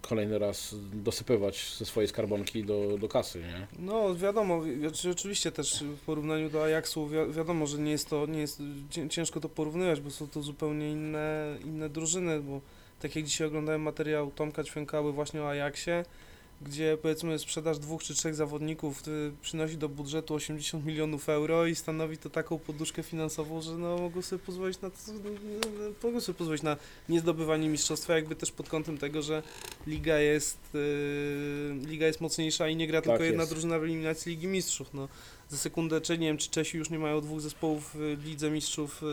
[0.00, 3.66] kolejny raz dosypywać ze swojej skarbonki do, do kasy, nie?
[3.78, 8.08] No wiadomo, wi- znaczy, oczywiście też w porównaniu do Ajaxu wi wiadomo, że nie jest
[8.08, 12.60] to, nie jest cię- ciężko to porównywać, bo są to zupełnie inne, inne drużyny, bo
[13.00, 16.04] tak jak dzisiaj oglądałem materiał Tomka Ćwiękały właśnie o Ajaxie,
[16.64, 21.74] gdzie powiedzmy sprzedaż dwóch czy trzech zawodników y, przynosi do budżetu 80 milionów euro i
[21.74, 25.30] stanowi to taką poduszkę finansową, że no mogą sobie pozwolić na to, no,
[26.02, 26.76] mogą sobie pozwolić na
[27.08, 29.42] niezdobywanie mistrzostwa, jakby też pod kątem tego, że
[29.86, 33.52] liga jest, y, liga jest mocniejsza i nie gra tylko Tak jedna jest.
[33.52, 34.94] drużyna w eliminacji Ligi Mistrzów.
[34.94, 35.08] No,
[35.48, 39.02] za sekundę, czy nie wiem, czy Czesi już nie mają dwóch zespołów w Lidze Mistrzów,
[39.02, 39.06] y,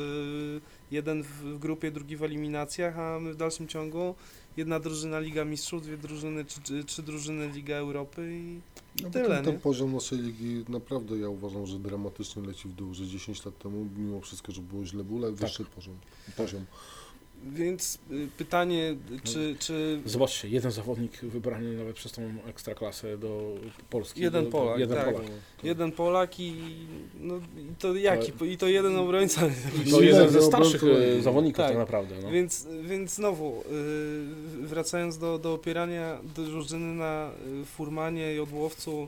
[0.92, 4.16] jeden w, w grupie, drugi w eliminacjach, a my w dalszym ciągu
[4.58, 8.60] jedna drużyna Liga Mistrzów, dwie drużyny, czy, czy, trzy drużyny Liga Europy i,
[9.00, 12.74] i No tyle, ten, ten poziom naszej ligi naprawdę ja uważam, że dramatycznie leci w
[12.74, 15.96] dół, że 10 lat temu mimo wszystko, że było źle, był ale wyższy poziom.
[16.38, 16.66] poziom.
[17.46, 23.56] Więc y, pytanie, czy, czy Zobaczcie, jeden zawodnik wybrany nawet przez tą ekstraklasę do
[23.90, 24.22] Polski.
[24.22, 25.14] Jeden do, Polak, jeden tak.
[25.14, 25.32] Polak.
[25.64, 26.54] jeden Polak i,
[27.20, 29.42] no, i to jaki, i to jeden obrońca.
[29.42, 29.48] To
[29.92, 31.78] No jeden ze starszych obrońców- e, zawodników tak, Tak.
[31.78, 32.16] naprawdę.
[32.24, 32.32] No.
[32.32, 39.08] Więc, więc znowu, y, wracając do, do opierania drużyny na y, Furmanie i Odłowcu,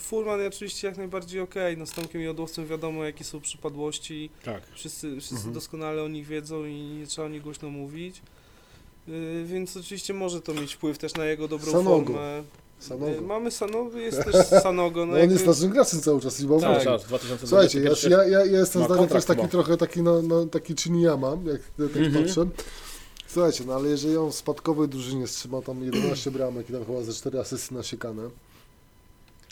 [0.00, 4.62] Furman oczywiście jak najbardziej okej, no z Tomkiem i Odłowcem wiadomo jakie są przypadłości, Tak.
[4.74, 5.54] wszyscy, wszyscy Mhm.
[5.54, 8.22] doskonale o nich wiedzą i nie trzeba o nich głośno mówić.
[9.08, 12.06] Y, Więc oczywiście może to mieć wpływ też na jego dobrą Sanogo.
[12.12, 12.42] formę.
[12.78, 13.12] Sanogo.
[13.12, 15.00] Y, Mamy Sanogo, jest też Sanogo.
[15.00, 16.46] No No on jakby- jest naszym graczem cały czas i.
[16.48, 16.84] Tak.
[16.84, 17.48] czas, 2021.
[17.48, 19.50] Słuchajcie, ja, ja, ja, jestem ma zdania też taki chyba.
[19.52, 21.60] trochę taki, no, no, taki Chiniyama, jak
[21.92, 22.24] tak Mhm.
[22.24, 22.46] patrzę.
[23.26, 27.02] Słuchajcie, no ale jeżeli on w spadkowej drużynie trzyma tam 11 bramek i tam chyba
[27.02, 28.22] ze 4 asysty nasiekane,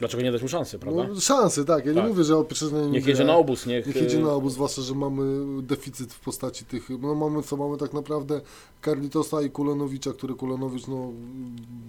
[0.00, 1.06] Dlaczego nie dać mu szansy, prawda?
[1.14, 2.08] no szansy, tak, ja nie Tak.
[2.10, 3.86] mówię, że opieczyny niech jedzie na obóz, niech...
[3.86, 5.22] Niech jedzie na obóz, zwłaszcza, że mamy
[5.62, 8.40] deficyt w postaci tych, no mamy co, mamy tak naprawdę
[8.84, 11.12] Carlitosa i Kulenowicza, który Kulenowicz, no,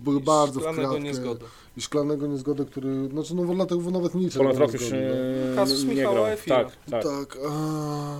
[0.03, 1.03] był i bardzo w szklanego kratkę.
[1.03, 1.45] niezgody.
[1.77, 4.39] I szklanego niezgodę, który, znaczy no dlatego nawet nie liczę.
[4.39, 5.51] Ponad na rok niezgodę, już no.
[5.53, 6.37] e, Kasus nie Michała grał.
[6.47, 7.03] Tak, tak.
[7.03, 7.37] Tak.
[7.49, 8.17] a-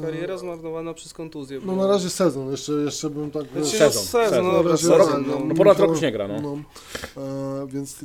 [0.00, 1.60] Kariera zmarnowana przez kontuzję.
[1.64, 3.42] No na razie sezon, jeszcze, jeszcze bym tak...
[3.52, 4.44] Znaczy, Sezon, no, sezon, sezon.
[4.44, 5.44] no, Na dobra, razie sezon, no.
[5.44, 6.58] No ponad rok już nie gra, no.
[7.16, 7.96] E, więc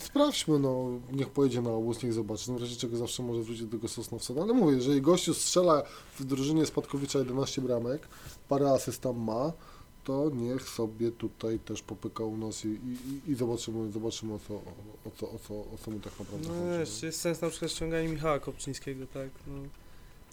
[0.00, 2.50] sprawdźmy, no, niech pojedzie na obóz, niech zobaczy.
[2.52, 4.34] No w razie czego zawsze może wrócić do tego Sosnowca.
[4.34, 5.82] No, ale mówię, jeżeli gościu strzela
[6.18, 8.08] w drużynie Spadkowicza 11 bramek,
[8.48, 9.52] parę asyst tam ma,
[10.04, 14.54] to niech sobie tutaj też popyka u nas i, i, i zobaczymy, zobaczymy o co,
[14.54, 16.78] o, co, o, co, o co mu tak naprawdę No chodzi.
[16.78, 19.28] wiesz, jest sens na przykład ściągania Michała Kopczyńskiego, tak?
[19.46, 19.54] No.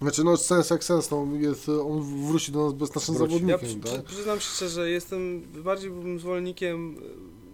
[0.02, 3.34] Znaczy, no sens jak sens, no, jest, on wróci do nas bez naszym Wróci.
[3.34, 4.04] Ja zawodnikiem, przy, tak?
[4.06, 6.96] przy, przyznam się szczerze, jestem bardziej byłbym zwolennikiem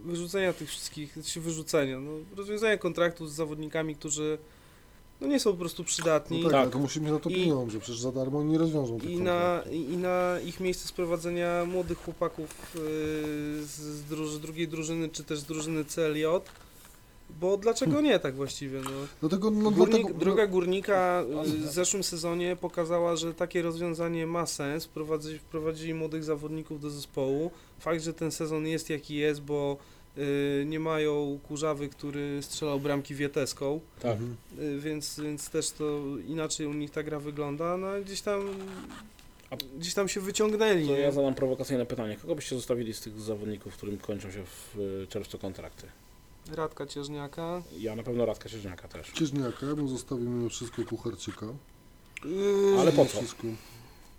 [0.06, 4.38] wyrzucenia tych wszystkich, znaczy wyrzucenia, no, rozwiązania kontraktów z zawodnikami, którzy
[5.22, 6.38] no, nie są po prostu przydatni.
[6.38, 6.62] No tak, Tak.
[6.62, 9.18] ale to musi mieć na to I- pieniądze, przecież za darmo nie rozwiążą tych I
[9.20, 9.74] na, kontraktów.
[9.74, 12.80] i, I na ich miejsce sprowadzenia młodych chłopaków y,
[13.65, 16.24] z, z druży, drugiej drużyny, czy też z drużyny CLJ,
[17.39, 18.82] bo dlaczego nie tak właściwie?
[18.82, 18.89] No.
[19.22, 24.46] Dlatego, no, Górnik, dlatego, droga górnika y, w zeszłym sezonie pokazała, że takie rozwiązanie ma
[24.46, 24.86] sens.
[24.86, 27.52] Wprowadzić, wprowadzili młodych zawodników do zespołu.
[27.80, 29.78] Fakt, że ten sezon jest jaki jest, bo
[30.65, 34.12] nie mają kurzawy, który strzelał bramki wieteską, tak.
[34.12, 34.36] Mhm.
[34.60, 37.78] y, więc, więc też to inaczej u nich ta gra wygląda.
[37.78, 38.41] No ale gdzieś tam
[39.49, 40.88] A- gdzieś tam się wyciągnęli.
[40.88, 42.17] To ja zadam prowokacyjne pytanie.
[42.21, 45.88] Kogo byście zostawili z tych zawodników, którym kończą się w e, czerwcu kontrakty?
[46.51, 47.62] Radka Cieżniaka.
[47.80, 49.12] Ja na pewno Radka Sierzniaka też.
[49.12, 51.45] Cieżniaka, mu zostawimy mimo wszystko Kucharczyka.
[52.25, 53.17] Yy, Ale po Mimo co?
[53.17, 53.47] Wszystko.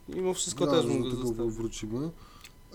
[0.09, 1.55] Mimo wszystko Zaraz też mógł do tego zostawić.
[1.55, 2.11] wrócimy.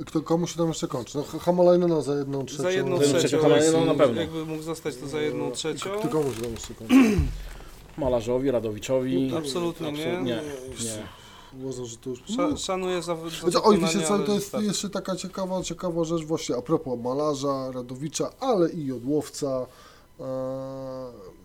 [0.05, 1.17] Kto, komu się tam jeszcze kończy?
[1.17, 2.63] No Hamalajnena za jedną trzecią.
[2.63, 4.21] Za jedną trzecią, trzecią Hamalejną na pewno.
[4.21, 5.89] jakby mógł zostać to za jedną trzecią.
[5.99, 6.95] Kto komu się tam jeszcze kończy?
[7.97, 9.33] Malarzowi, Radowiczowi.
[9.37, 10.07] Absolutnie nie.
[10.07, 11.21] Absolutnie nie.
[11.63, 12.19] Uważam, że to już...
[12.19, 16.23] Sza, szanuję za, za Znaczy, oj, wiecie co, to jest jeszcze taka ciekawa, ciekawa rzecz
[16.23, 19.65] właśnie a propos malarza, Radowicza, ale i Jodłowca.
[20.19, 20.25] E,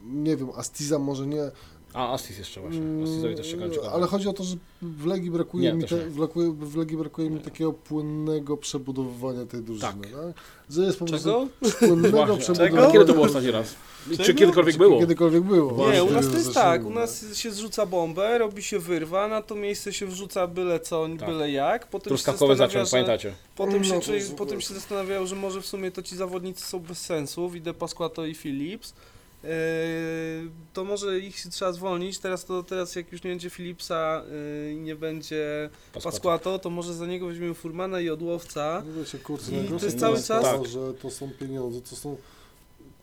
[0.05, 1.51] nie wiem, Astiza może nie.
[1.97, 2.81] A, Astis jeszcze właśnie.
[3.05, 3.93] Astisowi też się kończy Mm.
[3.93, 6.97] Ale chodzi o to, że w Legii brakuje, Nie, mi, te, w, Legii, w Legii
[6.97, 9.93] brakuje mi takiego płynnego przebudowywania tej drużyny.
[9.93, 10.11] Tak.
[10.11, 10.35] Tak.
[10.71, 12.93] Że jest po prostu płynnego przebudowywania.
[12.93, 13.75] Kiedy to było ostatni raz?
[14.11, 14.39] Czy Czego?
[14.39, 15.01] kiedykolwiek Czy było?
[15.01, 15.71] Kiedykolwiek było.
[15.71, 19.29] Nie, Właśnie, u nas to jest tak, u nas się zrzuca bombę, robi się wyrwa,
[19.29, 21.29] na to miejsce się wrzuca byle co, Tak.
[21.29, 23.35] byle jak, potem się Truskawkowy zaczął, że, pamiętacie?
[23.57, 26.99] potem, się, No, potem się zastanawiają, że może w sumie to ci zawodnicy są bez
[26.99, 28.95] sensu, widzę Pasquato i Philips,
[30.73, 34.23] to może ich się trzeba zwolnić, teraz to teraz jak już nie będzie Philipsa
[34.67, 35.71] yy, i nie będzie
[36.05, 39.95] Pasquato, to może za niego weźmiemy Furmana i Odłowca, No wiecie, kurczę, I to jest
[39.97, 40.67] nie cały czas- To, Tak.
[40.67, 42.17] że to są pieniądze, to są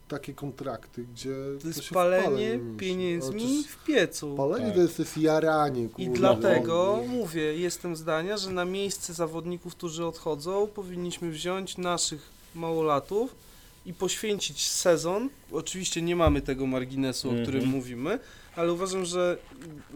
[0.07, 4.35] takie kontrakty, gdzie to jest się w palenie pieniędzmi to w piecu.
[4.35, 4.75] Palenie Tak.
[4.75, 6.13] to jest, to jest jaranie, I kurwa.
[6.13, 7.07] dlatego no.
[7.13, 13.35] mówię, jestem zdania, że na miejsce zawodników, którzy odchodzą, powinniśmy wziąć naszych małolatów
[13.85, 15.29] i poświęcić sezon.
[15.51, 17.47] Oczywiście nie mamy tego marginesu, o Mhm.
[17.47, 18.19] którym mówimy,
[18.55, 19.37] ale uważam, że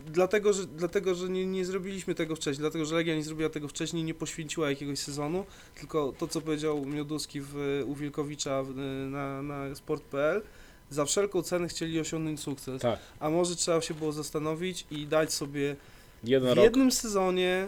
[0.07, 3.67] dlatego, że, dlatego, że nie, nie zrobiliśmy tego wcześniej, dlatego, że Legia nie zrobiła tego
[3.67, 5.45] wcześniej, nie poświęciła jakiegoś sezonu,
[5.79, 8.75] tylko to, co powiedział Mioduski w, u Wilkowicza w,
[9.09, 10.41] na, na sport.pl,
[10.89, 12.81] za wszelką cenę chcieli osiągnąć sukces.
[12.81, 15.75] Tak, A może trzeba się było zastanowić i dać sobie
[16.23, 16.63] jeden w rok.
[16.63, 17.67] jednym sezonie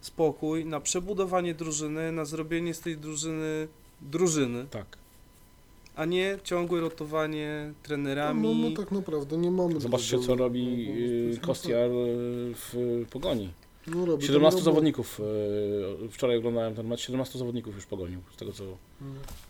[0.00, 3.68] spokój na przebudowanie drużyny, na zrobienie z tej drużyny
[4.00, 4.86] drużyny, Tak.
[5.98, 8.70] A nie ciągłe rotowanie No, trenerami.
[8.70, 9.80] no tak naprawdę nie mamy...
[9.80, 10.88] Zobaczcie, tego- co robi
[11.40, 12.76] no, Kostiar y, w
[13.10, 13.50] Pogoni.
[13.96, 15.20] No, robi 17 tam zawodników,
[16.04, 18.64] y, wczoraj oglądałem ten mecz, 17 zawodników już pogonił, z tego co,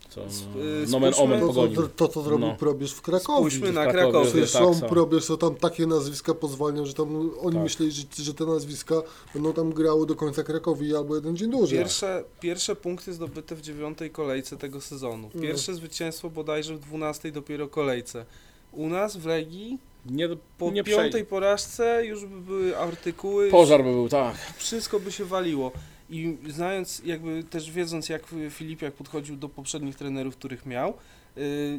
[0.09, 0.55] co Sp-
[0.87, 1.75] y, nomen omen pogonił.
[1.81, 2.55] to, to, co zrobił No.
[2.55, 3.37] probierz w Krakowie.
[3.39, 4.31] Spójrzmy na Krakowie, Krakowie.
[4.31, 4.87] Przecież tak, on są.
[4.87, 7.63] probierz, to tam takie nazwiska pozwalniał, że tam oni Tak.
[7.63, 8.95] myśleli, że, że te nazwiska
[9.33, 11.77] będą tam grały do końca Krakowi albo jeden dzień dłużej.
[11.79, 15.29] Pierwsze, pierwsze punkty zdobyte w dziewiątej kolejce tego sezonu.
[15.35, 15.41] No.
[15.41, 18.25] Pierwsze zwycięstwo bodajże w dwunastej dopiero kolejce.
[18.71, 21.25] U nas w Legii Nie, po nie piątej przej...
[21.25, 24.35] porażce już by były artykuły, Pożar by był, tak.
[24.57, 25.71] wszystko by się waliło.
[26.09, 30.93] I znając, jakby też wiedząc, jak Filipiak podchodził do poprzednich trenerów, których miał,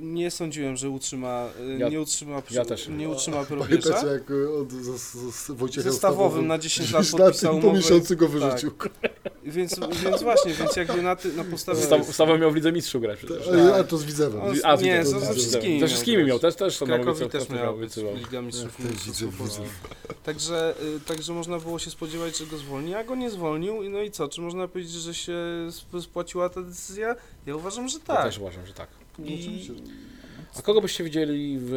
[0.01, 2.89] nie sądziłem, że utrzyma, y, Ja- nie utrzyma, ja też.
[2.89, 4.13] nie utrzyma Pamiętacie probierza.
[4.13, 7.61] jak y, od, z, z, z Wojciechem Zestawowym na 10 lat 10 lat podpisał i
[7.61, 7.79] po umowę.
[7.83, 8.33] miesiącu go Tak.
[8.35, 8.71] wyrzucił.
[9.45, 11.81] Więc, więc właśnie, więc jakby na, ty, na podstawie...
[12.13, 13.49] Staw, miał w Lidze Mistrzów grać przecież.
[13.73, 14.43] A, a to z Widzewem.
[14.43, 17.79] On- A, nie, widzę, ze- wszystkimi Ze wszystkimi miał też, też Krakowi też miał.
[18.15, 18.79] Liga Mistrzów.
[20.25, 23.91] Także, y, także można było się spodziewać, że go zwolni, a go nie zwolnił.
[23.91, 24.29] No i co?
[24.29, 25.33] Czy można powiedzieć, że się
[25.79, 27.17] sp- spłaciła ta decyzja?
[27.47, 28.25] Ja uważam, że Ja tak.
[28.25, 28.89] też uważam, że tak.
[29.19, 29.71] No, I.
[30.59, 31.71] A kogo byście widzieli w,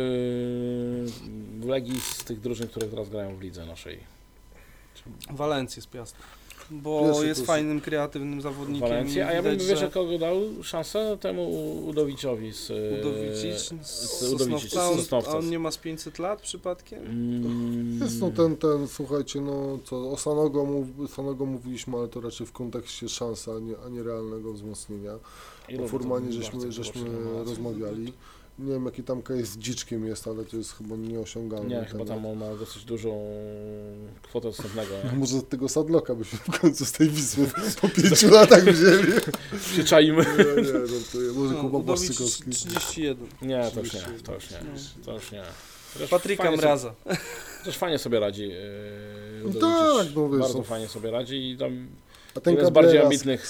[1.59, 3.99] w Legii z tych drużyn, które teraz grają w lidze naszej?
[5.31, 6.15] Walencję z Piast.
[6.71, 8.89] Bo jest fajnym, kreatywnym zawodnikiem.
[8.89, 11.49] Walencję, a ja bym Widać, wiesz, że kogo dał szansę temu
[11.88, 15.31] Udowiczowi z Udowicic z z Udowicic, Sosnowca.
[15.31, 17.05] a on nie ma z 500 lat przypadkiem?
[17.05, 22.21] Mm, Jest no ten, ten, słuchajcie, no co, o Sanogo, mów, Sanogo mówiliśmy, ale to
[22.21, 25.13] raczej w kontekście szansy, a nie, a nie realnego wzmocnienia.
[25.84, 27.01] O Furmanie żeśmy, żeśmy
[27.45, 28.14] rozmawiali.
[28.59, 31.76] Nie wiem jaki tam case z dziczkiem jest, ale to jest chyba nieosiągalne.
[31.80, 33.24] Nie, chyba tam on ma dosyć dużą
[34.24, 34.91] kwotę dostępnego.
[35.03, 35.11] nie?
[35.20, 37.47] Może z tego Sadloka byśmy w końcu z tej Wisły
[37.82, 39.11] po pięciu latach wzięli.
[39.72, 40.26] Przyczajmy.
[40.38, 41.32] Nie, nie, żartuję.
[41.36, 42.49] Może No, Kuba Udowicz Błaszczykowski.
[42.51, 43.28] 31.
[43.41, 44.59] Nie, to już nie, to już nie,
[45.05, 45.43] to już nie.
[46.09, 46.93] Patryka Mraza.
[47.03, 47.18] Sobie,
[47.59, 48.47] chociaż fajnie sobie radzi.
[48.47, 48.55] Yy,
[49.43, 50.64] No tak, no wiesz, Bardzo no.
[50.64, 51.88] fajnie sobie radzi i tam
[52.36, 53.47] A ten jeden z bardziej ambitnych.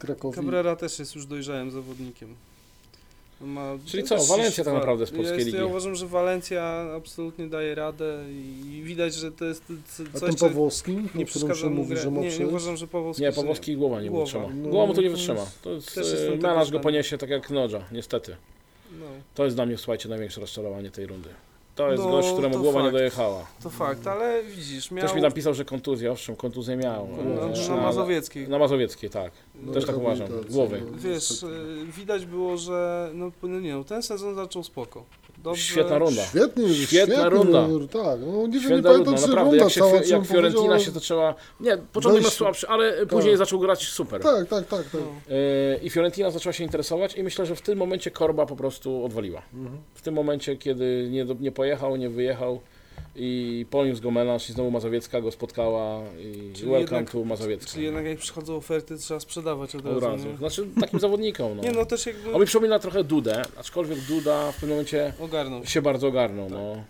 [0.00, 0.34] Krakowi.
[0.36, 2.34] Cabrera też jest już dojrzałym zawodnikiem.
[3.40, 5.58] Ma Czyli co, Walencja tak naprawdę z polskiej ja jest, ligi.
[5.58, 8.24] Ja uważam, że Walencja absolutnie daje radę
[8.64, 9.64] i widać, że to jest
[9.96, 12.76] co- A coś, ten co Pawłowski, nie przeszkadza mu mówi, że ma Nie, nie uważam,
[12.76, 13.22] że Pawłowski...
[13.22, 14.24] Nie, Pawłowski głowa nie Głowa.
[14.24, 14.48] wytrzyma.
[14.54, 15.40] No, Głowa mu to nie wytrzyma.
[15.40, 15.98] jest- To jest,
[16.32, 18.36] e, melarz go poniesie tak jak Nodża, niestety.
[19.00, 21.28] No, To jest dla mnie, słuchajcie, największe rozczarowanie tej rundy.
[21.80, 22.96] To jest No, gość, któremu głowa nie fakt.
[22.96, 23.46] dojechała.
[23.62, 25.04] to fakt, ale widzisz, miał...
[25.04, 27.08] Ktoś mi napisał, że kontuzja, owszem, kontuzję miał.
[27.24, 27.34] No,
[27.68, 28.48] na ale- Mazowieckiej.
[28.48, 29.32] Na Mazowieckiej, tak.
[29.54, 30.28] No, Też tak uważam.
[30.50, 30.82] Głowy.
[30.94, 31.46] Wiesz, y,
[31.96, 35.04] widać było, że no, no nie no, ten sezon zaczął spoko.
[35.42, 36.22] Dobrze, Świetna runda.
[36.22, 37.68] Świetnie, Świetna świetna runda.
[37.92, 39.50] Tak, no nie, wiem, nie Świetna pamiętam, runda, czy naprawdę.
[39.50, 41.34] runda Jak, się, cała, jak Fiorentina się zaczęła...
[41.60, 44.22] Nie, początek był słabszy, ale później zaczął grać super.
[44.22, 44.84] Tak, tak, tak.
[44.84, 44.86] tak.
[44.94, 45.34] no.
[45.36, 49.04] E, I Fiorentina zaczęła się interesować i myślę, że w tym momencie Korba po prostu
[49.04, 49.42] odwaliła.
[49.54, 49.78] Mhm.
[49.94, 52.60] W tym momencie, kiedy nie, nie pojechał, nie wyjechał
[53.16, 57.72] i poniósł go melanż i znowu Mazowiecka go spotkała i Czyli welcome jednak- to Mazowiecka.
[57.72, 60.36] Czyli jednak jak przychodzą oferty, trzeba sprzedawać od Od razu, nie?
[60.36, 61.56] Znaczy takim zawodnikom.
[61.56, 61.62] No.
[61.62, 65.66] Nie no, też jakby On mi przypomina trochę Dudę, aczkolwiek Duda w pewnym momencie ogarnął.
[65.66, 66.50] się bardzo ogarnął.
[66.50, 66.84] No.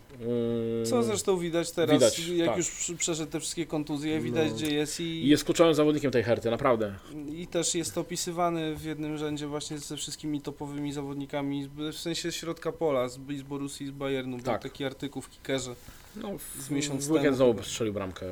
[0.78, 2.56] Yy, Co zresztą widać teraz, Widać, jak tak.
[2.56, 4.56] już przeszedł te wszystkie kontuzje, widać No.
[4.56, 6.94] gdzie jest I i, jest kluczowym zawodnikiem tej Herty, naprawdę.
[7.36, 12.72] i też jest opisywany w jednym rzędzie właśnie ze wszystkimi topowymi zawodnikami, w sensie środka
[12.72, 14.62] pola, z, z Borussii, z Bayernu, był Tak.
[14.62, 15.74] taki artykuł w Kickerze.
[16.16, 18.26] No, w, Z miesiąc w weekend temu znowu strzelił bramkę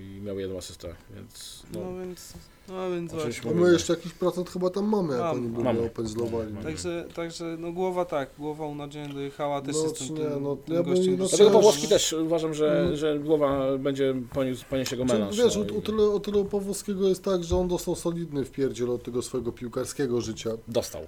[0.00, 2.32] i miał jedną asystę, więc no, No, więc,
[2.68, 3.50] no więc właśnie.
[3.50, 5.78] A my jeszcze jakiś procent chyba tam mamy, jak oni by Mamy.
[5.78, 6.54] mnie opędzlowali.
[6.62, 10.74] Także, także no głowa tak, głowa u Nadziei dojechała, też No, tym, nie, no, tym
[10.74, 12.96] ja gościem no, Dlatego Pawłowski też uważam, że, Mm.
[12.96, 15.36] że głowa będzie poniósł, poniesie go melanż.
[15.36, 18.90] wiesz, no, o, tyle, o tyle u Pawłowskiego jest tak, że on dostał solidny wpierdziel
[18.90, 20.50] od tego swojego piłkarskiego życia.
[20.68, 21.02] Dostał.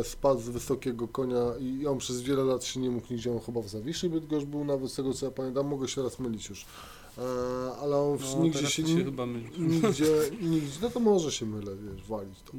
[0.00, 3.40] E, spadł z wysokiego konia i on przez wiele lat się nie mógł nigdzie, on
[3.40, 6.48] chyba w Zawiszy Bydgoszcz był nawet z tego co ja pamiętam, mogę się raz mylić
[6.48, 6.66] już.
[7.18, 7.22] E,
[7.82, 9.46] ale on w, No, nigdzie się, to się chyba myli.
[9.58, 10.06] nigdzie,
[10.42, 12.52] nigdzie, no to może się mylę, wiesz, walić to.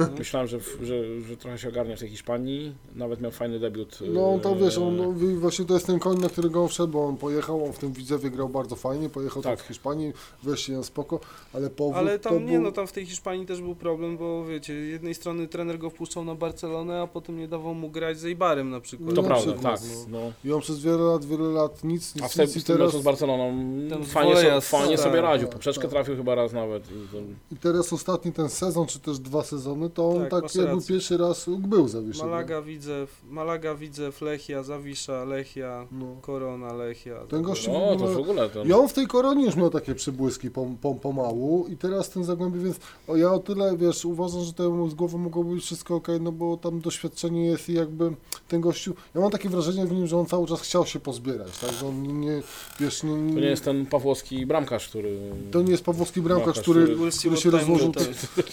[0.00, 0.06] No.
[0.18, 2.74] Myślałem, że, że, że trochę się ogarnia w tej Hiszpanii.
[2.94, 3.98] Nawet miał fajny debiut.
[4.12, 6.68] No on tam wiesz, on, e, no, właśnie to jest ten koń, na którego on
[6.68, 9.58] wszedł, bo on pojechał, on w tym Widzewie grał bardzo fajnie, pojechał Tak.
[9.58, 11.20] tam w Hiszpanii, weszli na spoko,
[11.52, 12.62] ale powód Ale tam nie, był...
[12.62, 15.90] no tam w tej Hiszpanii też był problem, bo wiecie, z jednej strony trener go
[15.90, 19.14] wpuszczał na Barcelonę, a potem nie dawał mu grać z Eibarem na przykład.
[19.14, 19.90] To na prawda, przykład, tak.
[20.08, 20.20] no.
[20.20, 20.32] No.
[20.44, 22.64] I on przez wiele lat, wiele lat nic, nic, A w, te, nic i w
[22.64, 22.92] tym teraz...
[22.92, 23.52] z Barceloną
[23.90, 25.46] Tam z fajnie, so, fajnie sobie radził.
[25.46, 25.90] tak, Poprzeczkę tak.
[25.90, 26.84] trafił chyba raz nawet.
[26.90, 27.18] I to,
[27.52, 30.94] I teraz ostatni ten sezon, czy też dwa sezony, to on Tak, tak, jakby rację.
[30.94, 32.30] pierwszy raz był zawieszony.
[32.30, 36.06] Malaga widzę, Malaga widzę, Lechia, Zawisza, Lechia, No.
[36.20, 37.14] Korona, Lechia.
[37.28, 38.14] Ten gościu w no, to ogóle...
[38.14, 38.64] w ogóle to...
[38.64, 42.24] I on w tej koronie już miał takie przebłyski pom, pom, pomału i teraz ten
[42.24, 42.76] Zagłębie, więc
[43.08, 46.32] o, ja o tyle, wiesz, uważam, że temu z głową mogło być wszystko ok, no
[46.32, 48.14] bo tam doświadczenie jest i jakby
[48.48, 51.58] ten gościu, ja mam takie wrażenie w nim, że on cały czas chciał się pozbierać,
[51.58, 52.42] tak, że on nie,
[52.80, 55.18] wiesz, nie, To nie jest ten Pawłowski bramkarz, który...
[55.52, 58.00] to nie jest Pawłowski bramkarz, Bramkarz, który, który- który się rozłożył, to,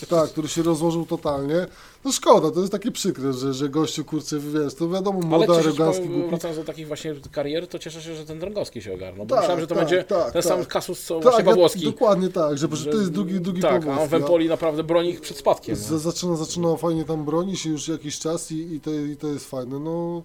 [0.15, 1.67] tak, który się rozłożył totalnie,
[2.05, 5.53] no szkoda, to jest takie przykre, że, że gościu, kurczę, wiesz, to wiadomo, Ale młody,
[5.53, 9.25] arogancki, głupi, wracając do takich właśnie karier, to cieszę się, że ten Drągowski się ogarnął.
[9.25, 10.43] Bo Tak, myślałem, że to tak, będzie tak, ten tak.
[10.43, 11.83] sam kasus, co tak, właśnie ja- Pawłowski.
[11.83, 14.83] dokładnie tak, że, że to jest drugi, drugi Tak, a Pawłowski, on w Empoli naprawdę
[14.83, 15.75] broni ich przed spadkiem.
[15.75, 15.99] Z, no.
[15.99, 19.79] zaczyna, zaczyna fajnie tam bronić już jakiś czas i, i, to, i to jest fajne.
[19.79, 20.21] No,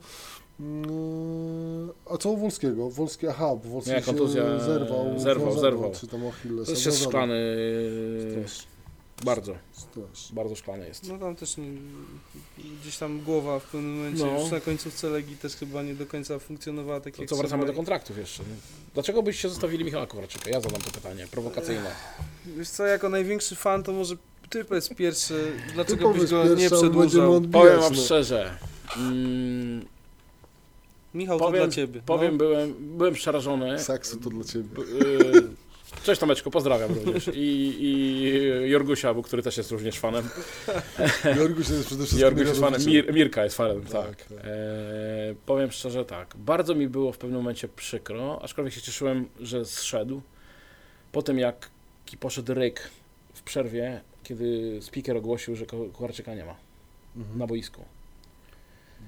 [2.10, 2.90] a co u Wolskiego?
[2.90, 5.92] Wolski, aha, bo Wolski Nie, się kontuzja, zerwał, zerwał, zerwał.
[6.00, 6.64] Czy tam Achilles.
[6.66, 7.34] To jest się szklany,
[9.24, 9.52] bardzo,
[9.94, 10.32] Też.
[10.32, 11.08] bardzo szklany jest.
[11.08, 11.66] No tam też nie,
[12.82, 14.40] gdzieś tam głowa w pewnym momencie, No.
[14.40, 17.66] już na końcówce Legii też chyba nie do końca funkcjonowała tak To jak co, wracamy
[17.66, 18.42] do kontraktów jeszcze.
[18.42, 18.54] nie?
[18.94, 20.50] Dlaczego byście zostawili Michała Kowarczyka?
[20.50, 21.90] Ja zadam to pytanie, prowokacyjne.
[22.46, 24.16] Wiesz co, jako największy fan to może
[24.50, 27.40] ty powiedz pierwszy, dlaczego byś go nie przedłużał.
[27.40, 28.02] Powiem wam no.
[28.02, 28.58] szczerze,
[28.96, 29.84] mm,
[31.16, 32.02] Michał, to powiem, dla ciebie.
[32.06, 32.38] powiem no.
[32.38, 33.78] byłem, byłem przerażony.
[33.78, 34.82] Saksu to dla ciebie.
[34.82, 35.66] Y,
[36.04, 37.28] Cześć Tomeczko, pozdrawiam również.
[37.34, 40.28] I, i Jorgusia, bo który też jest również fanem.
[41.38, 44.16] Jorguś jest przede wszystkim Jorguś jest fanem, Mir, Mirka jest fanem, Tak, tak.
[44.16, 44.38] tak.
[44.44, 44.44] E,
[45.46, 50.20] powiem szczerze tak, bardzo mi było w pewnym momencie przykro, aczkolwiek się cieszyłem, że zszedł.
[51.12, 51.70] Po tym jak
[52.20, 52.90] poszedł Ryk
[53.34, 56.54] w przerwie, kiedy speaker ogłosił, że Kucharczyka nie ma
[57.16, 57.38] Mhm.
[57.38, 57.84] na boisku.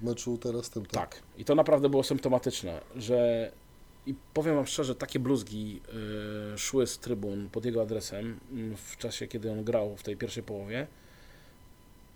[0.02, 0.92] Meczu teraz tym, tak.
[1.14, 1.22] Tak.
[1.38, 3.50] I to naprawdę było symptomatyczne, że
[4.06, 5.80] i powiem wam szczerze, takie bluzgi
[6.54, 10.16] y, szły z trybun pod jego adresem mm, w czasie, kiedy on grał w tej
[10.16, 10.86] pierwszej połowie,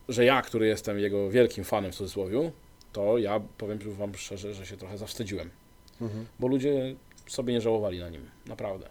[0.08, 2.52] że ja, który jestem jego wielkim fanem w cudzysłowie,
[2.92, 5.50] to ja powiem wam szczerze, że się trochę zawstydziłem,
[6.00, 6.26] Mhm.
[6.40, 6.94] bo ludzie
[7.28, 8.86] sobie nie żałowali na nim, naprawdę.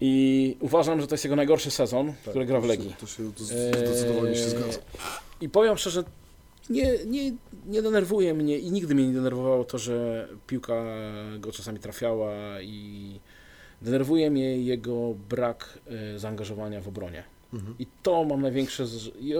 [0.00, 2.94] I uważam, że to jest jego najgorszy sezon, Tak, który gra w Legii.
[3.00, 4.78] To się to zdecydowanie się Eee, zgadza.
[5.40, 6.04] I powiem szczerze,
[6.70, 7.32] nie, nie,
[7.66, 10.84] nie denerwuje mnie i nigdy mnie nie denerwowało to, że piłka
[11.38, 13.20] go czasami trafiała i
[13.82, 15.78] denerwuje mnie jego brak
[16.14, 17.24] e, zaangażowania w obronie.
[17.54, 17.74] Mhm.
[17.78, 18.84] I to mam największe.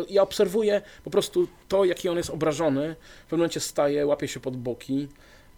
[0.09, 2.95] Ja, obserwuję po prostu to, jaki on jest obrażony.
[3.21, 5.09] W pewnym momencie staje, łapie się pod boki.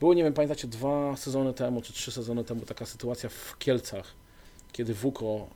[0.00, 4.14] Było, nie wiem, pamiętacie, dwa sezony temu, czy trzy sezony temu taka sytuacja w Kielcach,
[4.72, 5.48] kiedy Wuko,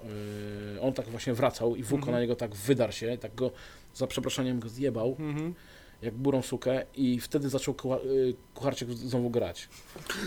[0.76, 2.12] y, on tak właśnie wracał i Wuko Mhm.
[2.14, 3.50] na niego tak wydarł się, tak go,
[3.94, 5.54] za przeproszeniem, go zjebał, Mhm.
[6.02, 7.74] Jak burą sukę i wtedy zaczął
[8.04, 9.68] y, Kucharczyk znowu grać.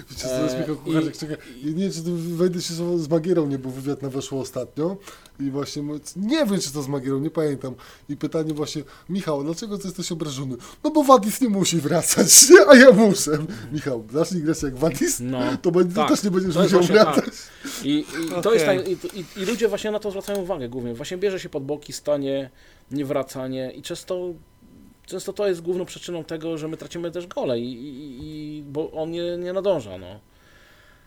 [0.09, 3.47] Wiecie, Eee, Michał i- Kucharczyk, czekaj, i nie wiem, czy to wejdę się z- Magierą,
[3.47, 4.97] nie, bo wywiad na weszło ostatnio
[5.39, 5.84] i właśnie,
[6.15, 7.76] nie wiem, czy to z Magierą, nie pamiętam
[8.09, 10.55] i pytanie właśnie, Michał, dlaczego ty jesteś obrażony?
[10.84, 13.32] No bo Wadis nie musi wracać, a ja muszę.
[13.71, 16.09] Michał, zacznij grać jak Wadis, No, to będzie, tak.
[16.09, 17.26] też nie będziesz To musiał wracać.
[17.84, 18.78] I, i, to jest tak,
[19.38, 20.93] i, ludzie właśnie na to zwracają uwagę głównie.
[20.93, 22.49] Właśnie bierze się pod boki, stanie,
[22.91, 24.34] nie wracanie i często,
[25.06, 28.91] często to jest główną przyczyną tego, że my tracimy też gole, i, i, i, bo
[28.91, 29.97] on nie, nie nadąża.
[29.97, 30.20] No.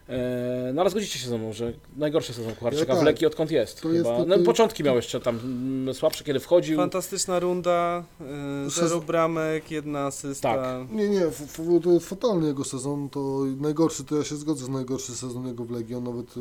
[0.09, 3.07] E, no ale zgodzicie się ze mną, że najgorszy sezon Kucharczyka Ja w tak.
[3.07, 3.81] Legii odkąd jest.
[3.83, 4.19] To jest chyba.
[4.19, 6.77] to- No, to- początki miał jeszcze tam mm, słabsze, kiedy wchodził.
[6.77, 10.55] Fantastyczna runda, y, zero Sezon- bramek, jedna asysta.
[10.55, 10.91] Tak.
[10.93, 14.67] Nie, nie, f, f, to jest fatalny jego sezon, to najgorszy, to ja się zgodzę,
[14.67, 16.41] że najgorszy sezon jego w Legii, on nawet, y,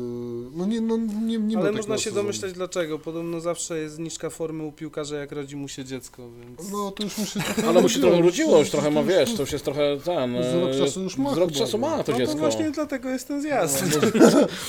[0.56, 2.22] no nie, no nie, nie Ale można się sezonu.
[2.22, 2.98] domyśleć dlaczego.
[2.98, 6.72] Podobno zawsze jest zniżka formy u piłkarza, jak rodzi mu się dziecko, więc...
[6.72, 9.42] No to już mu się Ale mu się trochę urodziło, już trochę ma, wiesz, to
[9.42, 10.42] już jest trochę ten...
[10.42, 11.86] Z rok e, czasu już ma Z rok czasu no.
[11.88, 12.36] ma to no to dziecko.
[12.38, 13.57] właśnie dlatego jest ten zjazd.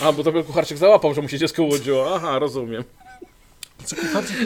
[0.01, 2.15] A, bo to był Kucharczyk załapał, że mu się dziecko urodziło.
[2.15, 2.83] Aha, rozumiem.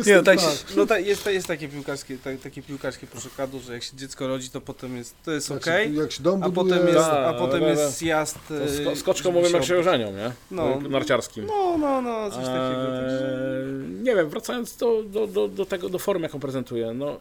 [0.05, 3.59] Nie, no, tak, tak, się- no tak, jest, jest takie piłkarskie, tak, takie piłkarskie przykładu,
[3.59, 6.99] że jak się dziecko rodzi, to potem jest, to jest się dom a potem jest,
[6.99, 8.37] a potem jest zjazd...
[8.51, 10.31] E, sko- skoczką mówią jak się ożenią, nie?
[10.51, 10.79] No.
[10.89, 11.45] Narciarskim.
[11.45, 12.83] No, no, no, coś takiego.
[12.83, 17.19] także- Eee, nie wiem, wracając do, do, do, do tego, do formy, jaką prezentuje, no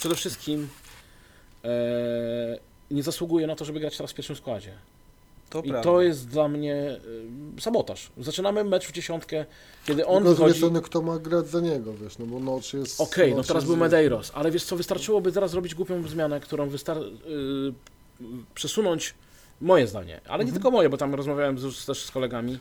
[0.00, 0.68] przede wszystkim
[1.64, 1.70] eee,
[2.90, 4.72] nie zasługuje na to, żeby grać teraz w pierwszym składzie.
[5.50, 5.82] To I prawda.
[5.90, 6.74] to jest dla mnie
[7.56, 8.10] e, sabotaż.
[8.18, 9.44] Zaczynamy mecz w dziesiątkę,
[9.86, 10.56] kiedy on Tylko wychodzi...
[10.58, 13.00] strony kto ma grać za niego, wiesz, no bo Nocz jest...
[13.00, 16.40] Okej, no Nocz teraz jest- był Medeiros, ale wiesz co, wystarczyłoby teraz zrobić głupią zmianę,
[16.40, 17.72] którą wystar- y,
[18.54, 19.14] przesunąć,
[19.60, 20.52] moje zdanie, ale nie Mhm.
[20.52, 22.58] tylko moje, bo tam rozmawiałem z, też z kolegami,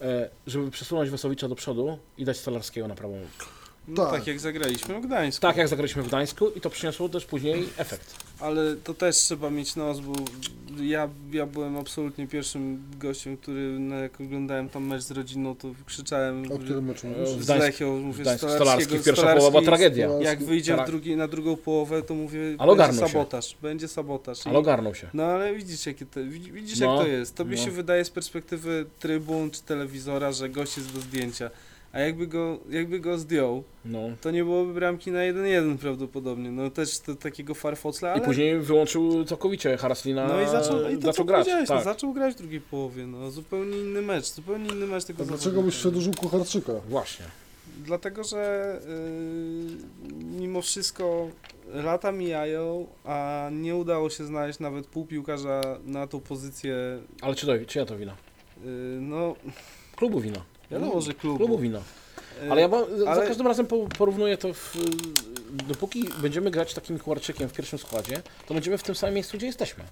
[0.00, 3.18] e, żeby przesunąć Wesowicza do przodu i dać Stolarskiego na prawą
[3.88, 4.12] No, Tak.
[4.18, 4.26] tak.
[4.26, 5.42] jak zagraliśmy w Gdańsku.
[5.42, 8.14] Tak jak zagraliśmy w Gdańsku i to przyniosło też później efekt.
[8.40, 10.12] Ale to też trzeba mieć nos, bo
[10.82, 15.68] ja, ja byłem absolutnie pierwszym gościem, który no, jak oglądałem tam mecz z rodziną, to
[15.86, 17.06] krzyczałem O którym meczu
[17.40, 20.06] z Lechią, mówię Gdańsk Stolarskiego, Stolarski, pierwsza Stolarski, połowa tragedia.
[20.06, 20.26] Stolarski.
[20.26, 20.86] Jak wyjdzie Tak.
[20.86, 23.12] drugi, na drugą połowę, to mówię, Ale będzie ogarnął się.
[23.12, 24.46] sabotaż, będzie sabotaż.
[24.46, 25.08] I- Ale ogarnął się.
[25.14, 27.34] No ale widzisz, jakie to, widzi- widzisz No, jak to jest.
[27.34, 27.64] Tobie no.
[27.64, 31.50] się wydaje z perspektywy trybun czy telewizora, że gość jest do zdjęcia.
[31.92, 33.98] A jakby go, jakby go zdjął, No.
[34.20, 36.50] to nie byłoby bramki na 1-1 prawdopodobnie.
[36.50, 38.22] No też to, takiego farfocla, ale...
[38.22, 40.28] I później wyłączył całkowicie Haraslina.
[40.28, 41.38] No i zaczął, i to zaczął grać.
[41.40, 41.78] powiedziałeś, Tak.
[41.78, 45.62] no, zaczął grać w drugiej połowie, no zupełnie inny mecz, zupełnie inny mecz tego dlaczego
[45.62, 46.72] byś przedłużył Kucharczyka?
[46.88, 47.24] Właśnie.
[47.84, 48.80] Dlatego, że
[50.08, 51.28] yy, mimo wszystko
[51.72, 56.76] lata mijają, a nie udało się znaleźć nawet pół piłkarza na tą pozycję,
[57.22, 58.16] Ale czy to, czyja to wina?
[58.64, 58.70] yy,
[59.00, 59.36] no
[59.96, 60.42] Klubu wina.
[60.70, 61.38] Wiadomo, że klubu.
[61.38, 61.78] Klubu wina.
[62.42, 64.76] Yy, Ale ja ba- za ale- każdym razem po- porównuję to w,
[65.68, 69.46] dopóki będziemy grać takim Kucharczykiem w pierwszym składzie, to będziemy w tym samym miejscu, gdzie
[69.46, 69.84] jesteśmy.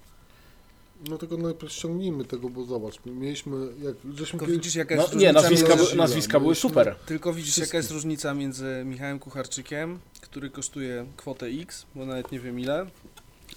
[1.09, 5.01] No tylko najpierw ściągnijmy tego, bo zobacz, my mieliśmy, jak żeśmy Tylko widzisz jaka No,
[5.01, 5.91] jest nie, różnica nazwiska, między...
[5.91, 6.95] by, nazwiska były super.
[7.05, 7.69] Tylko widzisz Wszystkie.
[7.69, 12.85] jaka jest różnica między Michałem Kucharczykiem, który kosztuje kwotę X, bo nawet nie wiem ile,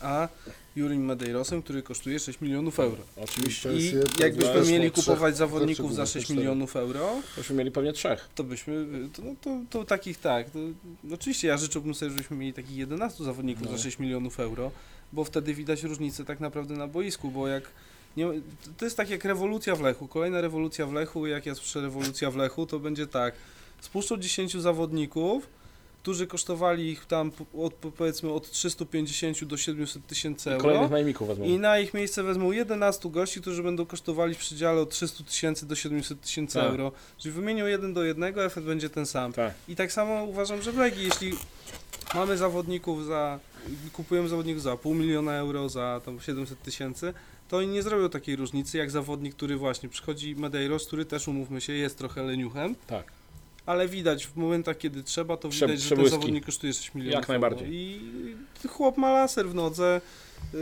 [0.00, 0.28] a
[0.76, 3.02] Jurim Madeirosem, który kosztuje 6 milionów euro.
[3.16, 3.72] Oczywiście.
[3.72, 6.40] I jakbyśmy mieli kupować zawodników za było, 6 cztery.
[6.40, 8.28] milionów euro, Byśmy mieli pewnie trzech.
[8.34, 8.86] to byśmy,
[9.16, 10.58] to, no, to, to takich tak, to,
[11.14, 13.76] oczywiście ja życzyłbym sobie, żebyśmy mieli takich 11 zawodników No.
[13.76, 14.70] za 6 milionów euro,
[15.12, 17.64] bo wtedy widać różnicę tak naprawdę na boisku, bo jak
[18.16, 18.26] nie,
[18.78, 22.30] to jest tak jak rewolucja w Lechu, kolejna rewolucja w Lechu, jak ja słyszę rewolucja
[22.30, 23.34] w Lechu, to będzie tak,
[23.80, 25.46] spuszczą 10 zawodników,
[26.02, 30.62] którzy kosztowali ich tam od, po- powiedzmy od 350 do 700 tysięcy I euro.
[30.62, 31.44] kolejnych najemników wezmą.
[31.44, 35.66] I na ich miejsce wezmą 11 gości, którzy będą kosztowali w przedziale od 300 tysięcy
[35.66, 36.70] do 700 tysięcy Tak.
[36.70, 36.92] euro.
[37.18, 39.32] Czyli wymienią jeden do jednego, efekt będzie ten sam.
[39.32, 39.54] Tak.
[39.68, 41.32] I tak samo uważam, że w Legii, jeśli
[42.14, 43.38] mamy zawodników za,
[43.92, 47.14] kupujemy zawodników za pół miliona euro, za tam 700 tysięcy,
[47.48, 51.60] to oni nie zrobią takiej różnicy jak zawodnik, który właśnie przychodzi Medeiros, który też umówmy
[51.60, 53.12] się, jest trochę leniuchem, Tak.
[53.66, 57.14] Ale widać w momentach, kiedy trzeba, to widać, że ten zawodnik kosztuje 6 milionów.
[57.14, 57.68] Jak najbardziej.
[57.72, 57.98] I
[58.68, 60.00] chłop ma laser w nodze,
[60.52, 60.60] yy,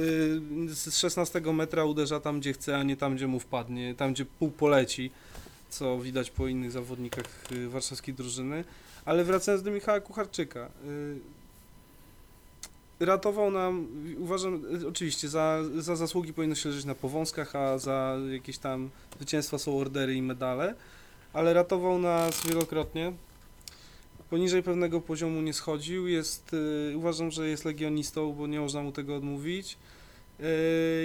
[0.74, 4.24] z 16 metra uderza tam, gdzie chce, a nie tam, gdzie mu wpadnie, tam, gdzie
[4.24, 5.10] pół poleci,
[5.70, 8.64] co widać po innych zawodnikach yy, warszawskiej drużyny.
[9.04, 10.70] Ale wracając do Michała Kucharczyka.
[10.84, 11.20] Yy,
[13.06, 13.86] ratował nam,
[14.18, 19.58] uważam, oczywiście za, za zasługi powinno się leżeć na powązkach, a za jakieś tam zwycięstwa
[19.58, 20.74] są ordery i medale,
[21.32, 23.12] ale ratował nas wielokrotnie.
[24.30, 26.52] Poniżej pewnego poziomu nie schodził, jest,
[26.88, 29.78] yy, uważam, że jest legionistą, bo nie można mu tego odmówić.
[30.38, 30.46] Yy,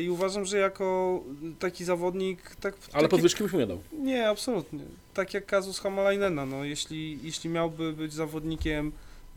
[0.03, 1.19] I uważam, że jako
[1.59, 3.80] taki zawodnik, tak, Ale tak podwyżki byś mu nie dał.
[3.99, 4.80] nie, absolutnie.
[5.13, 8.91] Tak jak Kazus Hamalainena, no jeśli, jeśli miałby być zawodnikiem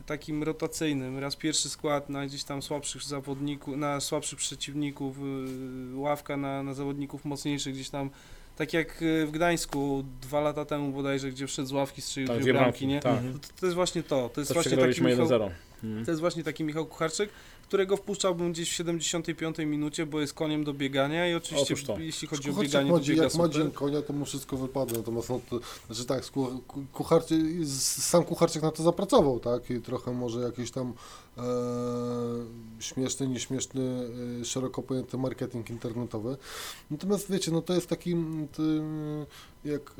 [0.05, 5.17] takim rotacyjnym, raz pierwszy skład na gdzieś tam słabszych zawodników, na słabszych przeciwników,
[5.91, 8.09] yy, ławka na, na zawodników mocniejszych gdzieś tam,
[8.59, 12.39] tak jak yy, w Gdańsku dwa lata temu bodajże, gdzie wszedł z ławki, strzelił Tak,
[12.39, 12.99] dwie bramki, nie?
[12.99, 13.19] Tak.
[13.41, 15.49] To, to jest właśnie to, to jest To właśnie taki Michał, 1-0.
[15.83, 16.05] Mhm.
[16.05, 17.29] to jest właśnie taki Michał Kucharczyk,
[17.69, 22.49] którego wpuszczałbym gdzieś w 75 minucie, bo jest koniem do biegania i oczywiście jeśli chodzi
[22.49, 24.93] o bieganie, ma, to jak ma dzień konia, to mu wszystko wypada.
[24.97, 26.23] Natomiast no, to, znaczy tak,
[26.93, 27.39] kucharczyk,
[27.99, 29.69] sam Kucharczyk na to zapracował, tak?
[29.69, 30.93] I trochę może jakiś tam
[31.37, 31.41] e,
[32.79, 34.09] śmieszny, nieśmieszny,
[34.41, 36.37] e, szeroko pojęty marketing internetowy.
[36.91, 38.81] Natomiast wiecie, no to jest taki mm, ty,
[39.65, 39.93] jak e,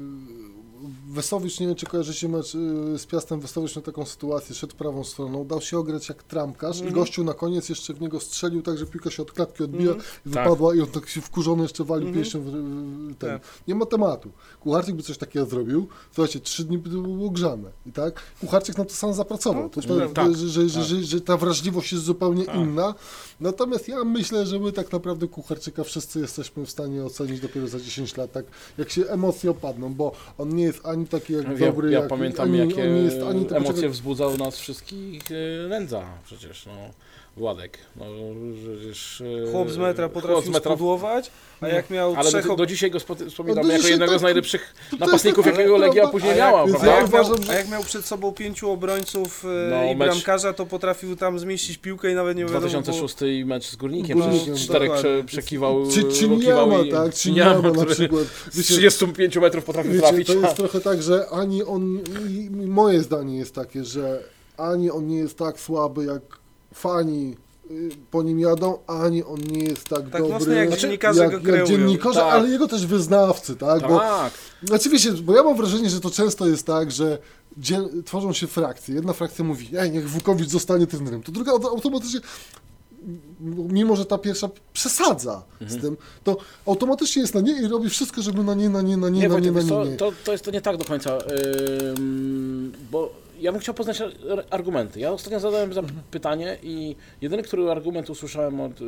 [1.08, 5.04] Wesowicz, nie wiem czy kojarzycie mecz e, z Piastem, Wesowicz miał taką sytuację, szedł prawą
[5.04, 6.96] stroną, dał się ograć jak trampkarz i Mhm.
[6.96, 10.10] gościu na koniec jeszcze w niego strzelił tak, że piłka się od klatki odbija Mhm.
[10.26, 10.44] i Tak.
[10.44, 12.24] wypadła i on tak się wkurzony jeszcze walił Mhm.
[12.24, 13.30] pięścią w, w ten.
[13.40, 13.42] Tak.
[13.68, 14.32] Nie ma tematu.
[14.60, 17.70] Kucharczyk by coś takiego zrobił, słuchajcie, trzy dni by to było grzane.
[17.86, 18.22] I tak?
[18.42, 19.64] Kucharczyk na to sam zapracował.
[19.64, 20.38] No, to, to to, prawda.
[20.38, 22.56] że, że, że, że, że ta wrażliwość jest zupełnie Tak.
[22.56, 22.96] inna.
[23.40, 27.80] Natomiast ja myślę, że my tak naprawdę Kucharczyka wszyscy jesteśmy w stanie ocenić dopiero za
[27.80, 28.46] 10 lat, tak
[28.78, 32.10] jak się emocje opadną, bo on nie jest ani taki jak Ja, dobry, ja jak
[32.10, 36.72] pamiętam, ani, jakie on nie jest ani emocje wzbudzał nas wszystkich e, nędza przecież, no.
[37.38, 38.06] Władek, no
[38.64, 39.22] przecież...
[39.48, 42.48] e, Chłop z metra potrafił z metra- spudłować, a jak miał Ale trzech...
[42.48, 45.54] do, do dzisiaj go spo- No wspominamy do jako jednego tak- z najlepszych napastników, tak,
[45.58, 46.96] jakiego Legia później jak miała, prawda?
[46.96, 50.66] jak miał, a jak miał przed sobą pięciu obrońców e, No, i mecz- bramkarza, to
[50.66, 53.16] potrafił tam zmieścić piłkę i nawet nie wiadomo 2006
[53.46, 57.14] mecz z Górnikiem, Górnikiem, przecież czterech prze, przekiwał, Czy, czy rokiwał nie i- tak?
[57.14, 58.24] Czy Niama, ma na który przykład.
[58.52, 60.28] Z Wiecie, 35 metrów potrafił Wiecie, trafić.
[60.28, 62.00] to jest trochę tak, że ani on,
[62.68, 64.24] moje zdanie jest takie, że
[64.58, 66.39] ani on nie jest tak słaby, jak
[66.80, 67.36] fani
[67.72, 71.24] y, po nim jadą, ani on nie jest tak, Tak dobry mocno jak Znaczy, dziennikarze
[71.24, 72.34] jak, go jak dziennikarze, Tak.
[72.34, 73.82] ale jego też wyznawcy, tak?
[73.82, 74.34] Bo, Tak,
[74.72, 77.18] oczywiście, bo ja mam wrażenie, że to często jest tak, że
[77.58, 78.96] dzien- tworzą się frakcje.
[78.96, 82.20] Jedna frakcja mówi, ej, niech Wukowicz zostanie trenerem, to druga auto- automatycznie
[83.70, 85.80] mimo że ta pierwsza przesadza Mhm.
[85.80, 88.98] z tym, to automatycznie jest na nie i robi wszystko, żeby na nie, na nie,
[88.98, 89.98] na nie, Nie, na nie, na nie, nie.
[89.98, 91.18] to, to jest to nie tak do końca,
[91.98, 94.12] ym, bo ja bym chciał poznać ar-
[94.50, 95.00] argumenty.
[95.00, 95.82] Ja ostatnio zadałem za
[96.12, 98.84] pytanie i jedyny, który argument usłyszałem od y,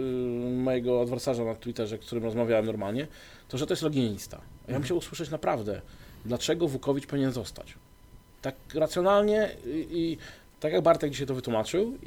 [0.55, 3.07] mojego adwersarza na Twitterze, z którym rozmawiałem normalnie,
[3.49, 4.37] to że to jest legionista.
[4.67, 5.81] A ja bym chciał usłyszeć naprawdę,
[6.25, 7.75] dlaczego Wukowicz powinien zostać.
[8.41, 10.17] Tak racjonalnie i, i
[10.59, 11.97] tak jak Bartek dzisiaj to wytłumaczył,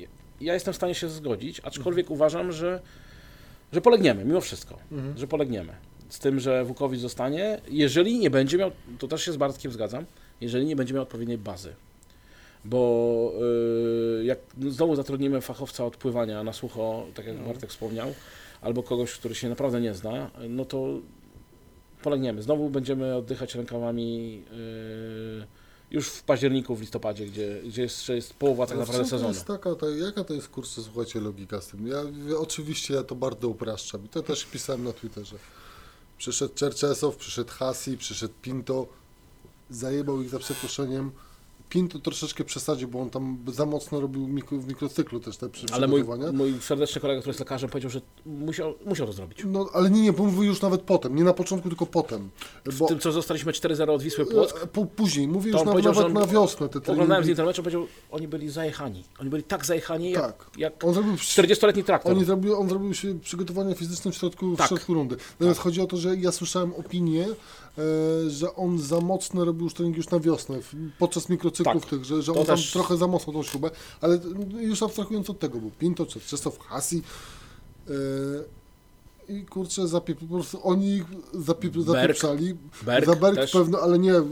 [0.40, 2.80] ja jestem w stanie się zgodzić, aczkolwiek uważam, że,
[3.72, 5.18] że polegniemy, mimo wszystko, Mhm.
[5.18, 5.72] że polegniemy.
[6.08, 10.04] Z tym, że Wukowicz zostanie, jeżeli nie będzie miał, to też się z Bartkiem zgadzam,
[10.40, 11.74] jeżeli nie będzie miał odpowiedniej bazy.
[12.64, 13.32] Bo
[14.20, 14.38] y, jak
[14.68, 18.14] znowu zatrudnimy fachowca od pływania na sucho, tak jak Bartek wspomniał,
[18.60, 20.88] albo kogoś, który się naprawdę nie zna, no to
[22.02, 22.42] polegniemy.
[22.42, 28.66] Znowu będziemy oddychać rękawami y, już w październiku, w listopadzie, gdzie, gdzie jeszcze jest połowa
[28.66, 29.28] tak naprawdę sezonu.
[29.28, 31.86] jest taka, to, jaka to jest, kurczę, słuchajcie, logika z tym?
[31.86, 31.96] Ja
[32.28, 35.36] ja- oczywiście ja to bardzo upraszczam i to też pisałem na Twitterze.
[36.18, 38.86] Przyszedł Czerczesow, przyszedł Hasi, przyszedł Pinto,
[39.70, 41.10] zajebał ich za przeproszeniem.
[41.68, 45.66] Pinto troszeczkę przesadził, bo on tam za mocno robił mikro, w mikrocyklu też te przy-
[45.72, 49.38] Ale mój, mój serdeczny kolega, który jest lekarzem, powiedział, że musiał, musiał to zrobić.
[49.46, 52.30] No, ale nie, nie, bo mówił już nawet potem, nie na początku, tylko potem.
[52.66, 55.66] W Bo tym, co zostaliśmy 4-0 od Wisły Płock, e, po, później, mówię To już
[55.66, 59.04] nawet że on- na wiosnę te oglądałem z internetu, powiedział, oni byli zajechani.
[59.20, 60.50] Oni byli tak zajechani, jak, Tak.
[60.58, 62.12] jak On zrobił 40-letni traktor.
[62.12, 64.66] Oni zrobił, on zrobił się przygotowania fizyczne w środku, Tak.
[64.66, 65.16] w środku rundy.
[65.40, 67.34] Natomiast chodzi o to, że ja słyszałem opinię, e,
[68.28, 70.58] że on za mocno robił trening już na wiosnę,
[70.98, 71.90] podczas mikrocyklów Tak.
[71.90, 73.70] tych, że, że on tam też- trochę za mocno tą śrubę,
[74.00, 74.18] ale
[74.60, 77.02] już abstrahując od tego, był Pinto, czy Czesław Hasi,
[77.88, 77.92] e,
[79.28, 81.02] i kurczę, zapie, po prostu oni
[81.34, 81.86] zapie, Berg.
[81.86, 82.54] zapieprzali.
[82.82, 83.52] Berg za Berg też.
[83.52, 84.22] pewno, ale nie,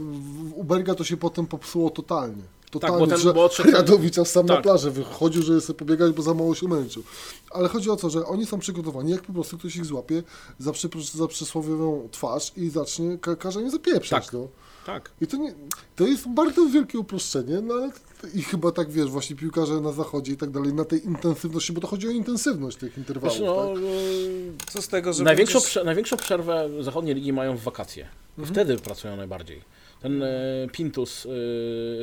[0.55, 2.43] u Berga to się potem popsuło totalnie.
[2.79, 4.63] Totalnie, bo ten- że bo odszedł- Radowicz aż sam na Tak.
[4.63, 7.03] plażę wychodził, żeby sobie pobiegać, bo za mało się męczył.
[7.51, 10.23] Ale chodzi o to, że oni są przygotowani, jak po prostu ktoś ich złapie
[10.59, 14.25] za, przypro- za przysłowiową twarz i zacznie ka każe nie zapieprzać.
[14.25, 14.33] Tak.
[14.33, 14.47] No.
[14.85, 15.11] Tak.
[15.21, 15.53] I to, nie,
[15.95, 17.91] to jest bardzo wielkie uproszczenie, no ale
[18.33, 21.81] i chyba tak wiesz, właśnie piłkarze na zachodzie i tak dalej, na tej intensywności, bo
[21.81, 23.37] to chodzi o intensywność tych interwałów.
[23.37, 23.77] Wiesz, no, tak?
[23.83, 28.07] y, Co z tego, że największą, będziesz- prze, największą przerwę zachodnie ligi mają w wakacje.
[28.37, 28.53] Mhm.
[28.55, 29.61] Wtedy pracują najbardziej.
[30.03, 30.27] Ten e,
[30.71, 31.27] Pintus,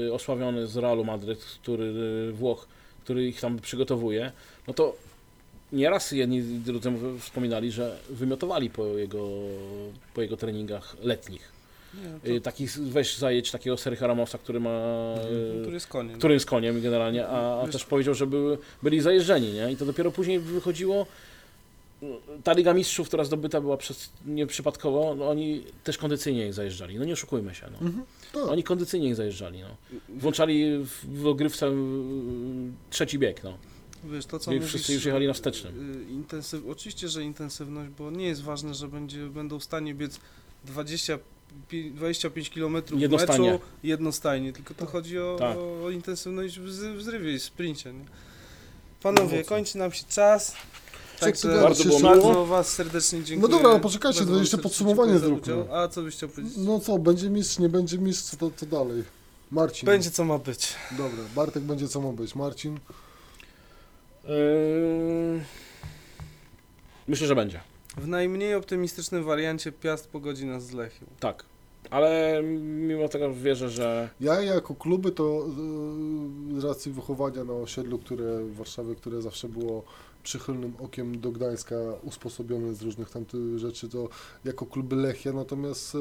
[0.09, 1.93] e, osławiony z Realu Madryt, który
[2.29, 2.67] e, Włoch,
[3.05, 4.33] który ich tam przygotowuje,
[4.69, 4.97] no to
[5.73, 9.29] nieraz jedni drudzy wspominali, że wymiotowali po jego,
[10.15, 11.53] po jego treningach letnich.
[12.25, 14.71] Nie, Y, Taki, weź zajedź takiego Sergio Ramosa, który ma...
[15.17, 16.19] to, y, który jest koniem.
[16.19, 19.73] którym jest koniem generalnie, a, a Wiesz- też powiedział, że były, byli zajeżdżeni, nie?
[19.73, 21.07] I to dopiero później wychodziło.
[22.45, 26.99] Ta Liga Mistrzów, która zdobyta była przez, nieprzypadkowo, no oni też kondycyjnie ich zajeżdżali.
[26.99, 27.67] No nie oszukujmy się.
[27.73, 27.79] No.
[27.87, 28.05] Mhm.
[28.33, 28.43] Tak.
[28.43, 29.61] Oni kondycyjnie ich zajeżdżali.
[29.61, 29.77] No.
[30.09, 31.73] Włączali w, w ogrywce y,
[32.91, 33.45] trzeci bieg.
[33.45, 33.59] No.
[34.05, 36.05] Wiesz, to co I mówisz, wszyscy już jechali na wstecznym.
[36.09, 36.63] y, Intensyw...
[36.69, 40.21] Oczywiście, że intensywność, bo nie jest ważne, że będzie, będą w stanie biec
[40.65, 41.19] 20,
[41.69, 43.53] pi- 25 km w Jednostajnie.
[43.53, 45.57] meczu jednostajnie, tylko tu chodzi o, Tak.
[45.85, 46.65] o intensywność w,
[46.97, 47.93] w zrywie i sprincie.
[47.93, 48.05] Nie?
[49.03, 50.57] Panowie, No kończy nam się czas.
[51.21, 52.47] Także Bardzo było miło.
[52.47, 53.49] Was serdecznie dziękuję.
[53.51, 55.73] No dobra, ale poczekajcie, to jeszcze podsumowanie zróbmy.
[55.73, 56.55] A co byś chciał powiedzieć?
[56.57, 59.05] No co, będzie mistrz, nie będzie mistrz, to, co dalej?
[59.51, 59.87] Marcin.
[59.87, 60.75] Będzie co ma być.
[60.91, 62.35] Dobra, Bartek będzie co ma być.
[62.35, 62.79] Marcin.
[64.25, 64.31] Yy...
[67.09, 67.61] Myślę, że będzie.
[67.97, 71.07] W najmniej optymistycznym wariancie Piast pogodzi nas z Lechią.
[71.21, 71.45] Tak.
[71.91, 75.47] Ale mimo tego wierzę, że Ja jako kluby to
[76.53, 79.85] yy, z racji wychowania na osiedlu, które w Warszawie, które zawsze było
[80.23, 84.09] przychylnym okiem do Gdańska, usposobione z różnych tamtych rzeczy, to
[84.45, 86.01] jako kluby Lechia, natomiast yy,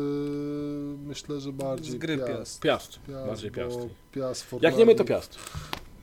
[1.07, 2.61] myślę, że bardziej Z gry Piast.
[2.61, 2.99] Piast.
[3.07, 3.77] Piast, Bardziej Piast.
[4.11, 5.39] Piast Jak nie my, to Piast.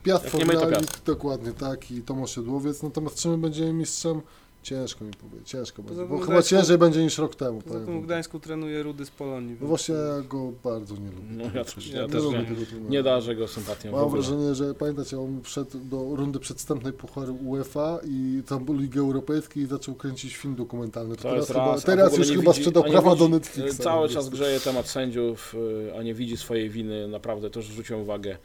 [0.03, 1.03] Piast Jak nie my, to Piast.
[1.05, 4.21] dokładnie tak i Tomasz Szydłowiec, natomiast czy my będziemy mistrzem?
[4.67, 7.63] Ciężko mi powiedzieć, ciężko Poza będzie, bo chyba Gdańsku- ciężej będzie niż rok temu.
[7.63, 8.05] Poza tym w.
[8.05, 9.51] Gdańsku trenuje Rudy z Polonii.
[9.53, 11.29] No więc- właśnie ja go bardzo nie lubię.
[11.31, 12.45] No ja też- ja nie też lubię nie.
[12.45, 12.91] tego trenera.
[12.91, 13.93] Nie darzę go sympatią.
[13.93, 18.99] Mam wrażenie, że pamiętacie, on wszedł do rundy przedstępnej Pucharu UEFA i tam był Ligi
[18.99, 21.17] Europejskiej i zaczął kręcić film dokumentalny.
[21.17, 23.19] To To teraz jest chyba, raz, teraz już nie chyba widzi- sprzedał nie prawa widzi-
[23.23, 23.83] do Netflixa.
[23.83, 25.55] Cały czas grzeje temat sędziów,
[25.89, 28.37] y, a nie widzi swojej winy, naprawdę, to już zwróciłem uwagę.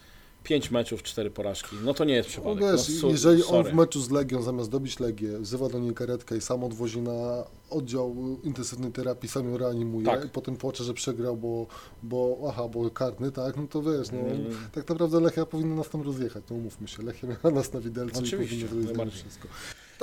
[0.43, 1.75] Pięć meczów, cztery porażki.
[1.83, 2.77] No to nie jest No przypadek.
[2.77, 3.71] wiesz, no, jeżeli on sorry.
[3.71, 7.43] w meczu z Legią zamiast dobić Legię, wzywa do niej karetkę i sam odwozi na
[7.69, 10.25] oddział intensywnej terapii, sam ją reanimuje Tak.
[10.25, 11.67] i potem płacze, że przegrał, bo,
[12.03, 14.45] bo aha, bo karny, tak, no to wiesz, no, Mm.
[14.71, 18.19] tak naprawdę Lechia powinna nas tam rozjechać, no umówmy się, Lechia miała nas na widelcu
[18.19, 19.47] Oczywiście, i powinna zrobić wszystko.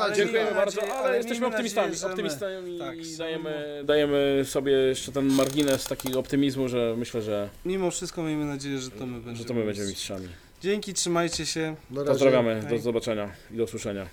[0.07, 3.05] Tak, Dziękujemy miejmy bardzo, nadzieję- ale, jesteśmy miejmy optymistami, nadzieję, że my- optymistami tak, i
[3.05, 8.45] są- dajemy, dajemy sobie jeszcze ten margines takiego optymizmu, że myślę, że, Mimo wszystko miejmy
[8.45, 9.49] nadzieję, że to my że będziemy.
[9.49, 10.29] to my będziemy mistrzami.
[10.61, 11.77] Dzięki, trzymajcie się.
[11.91, 12.11] Na razie.
[12.13, 12.79] Pozdrawiamy, do Hej.
[12.81, 14.07] zobaczenia i do usłyszenia.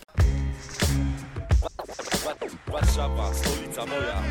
[2.67, 4.21] Warszawa, stolica moja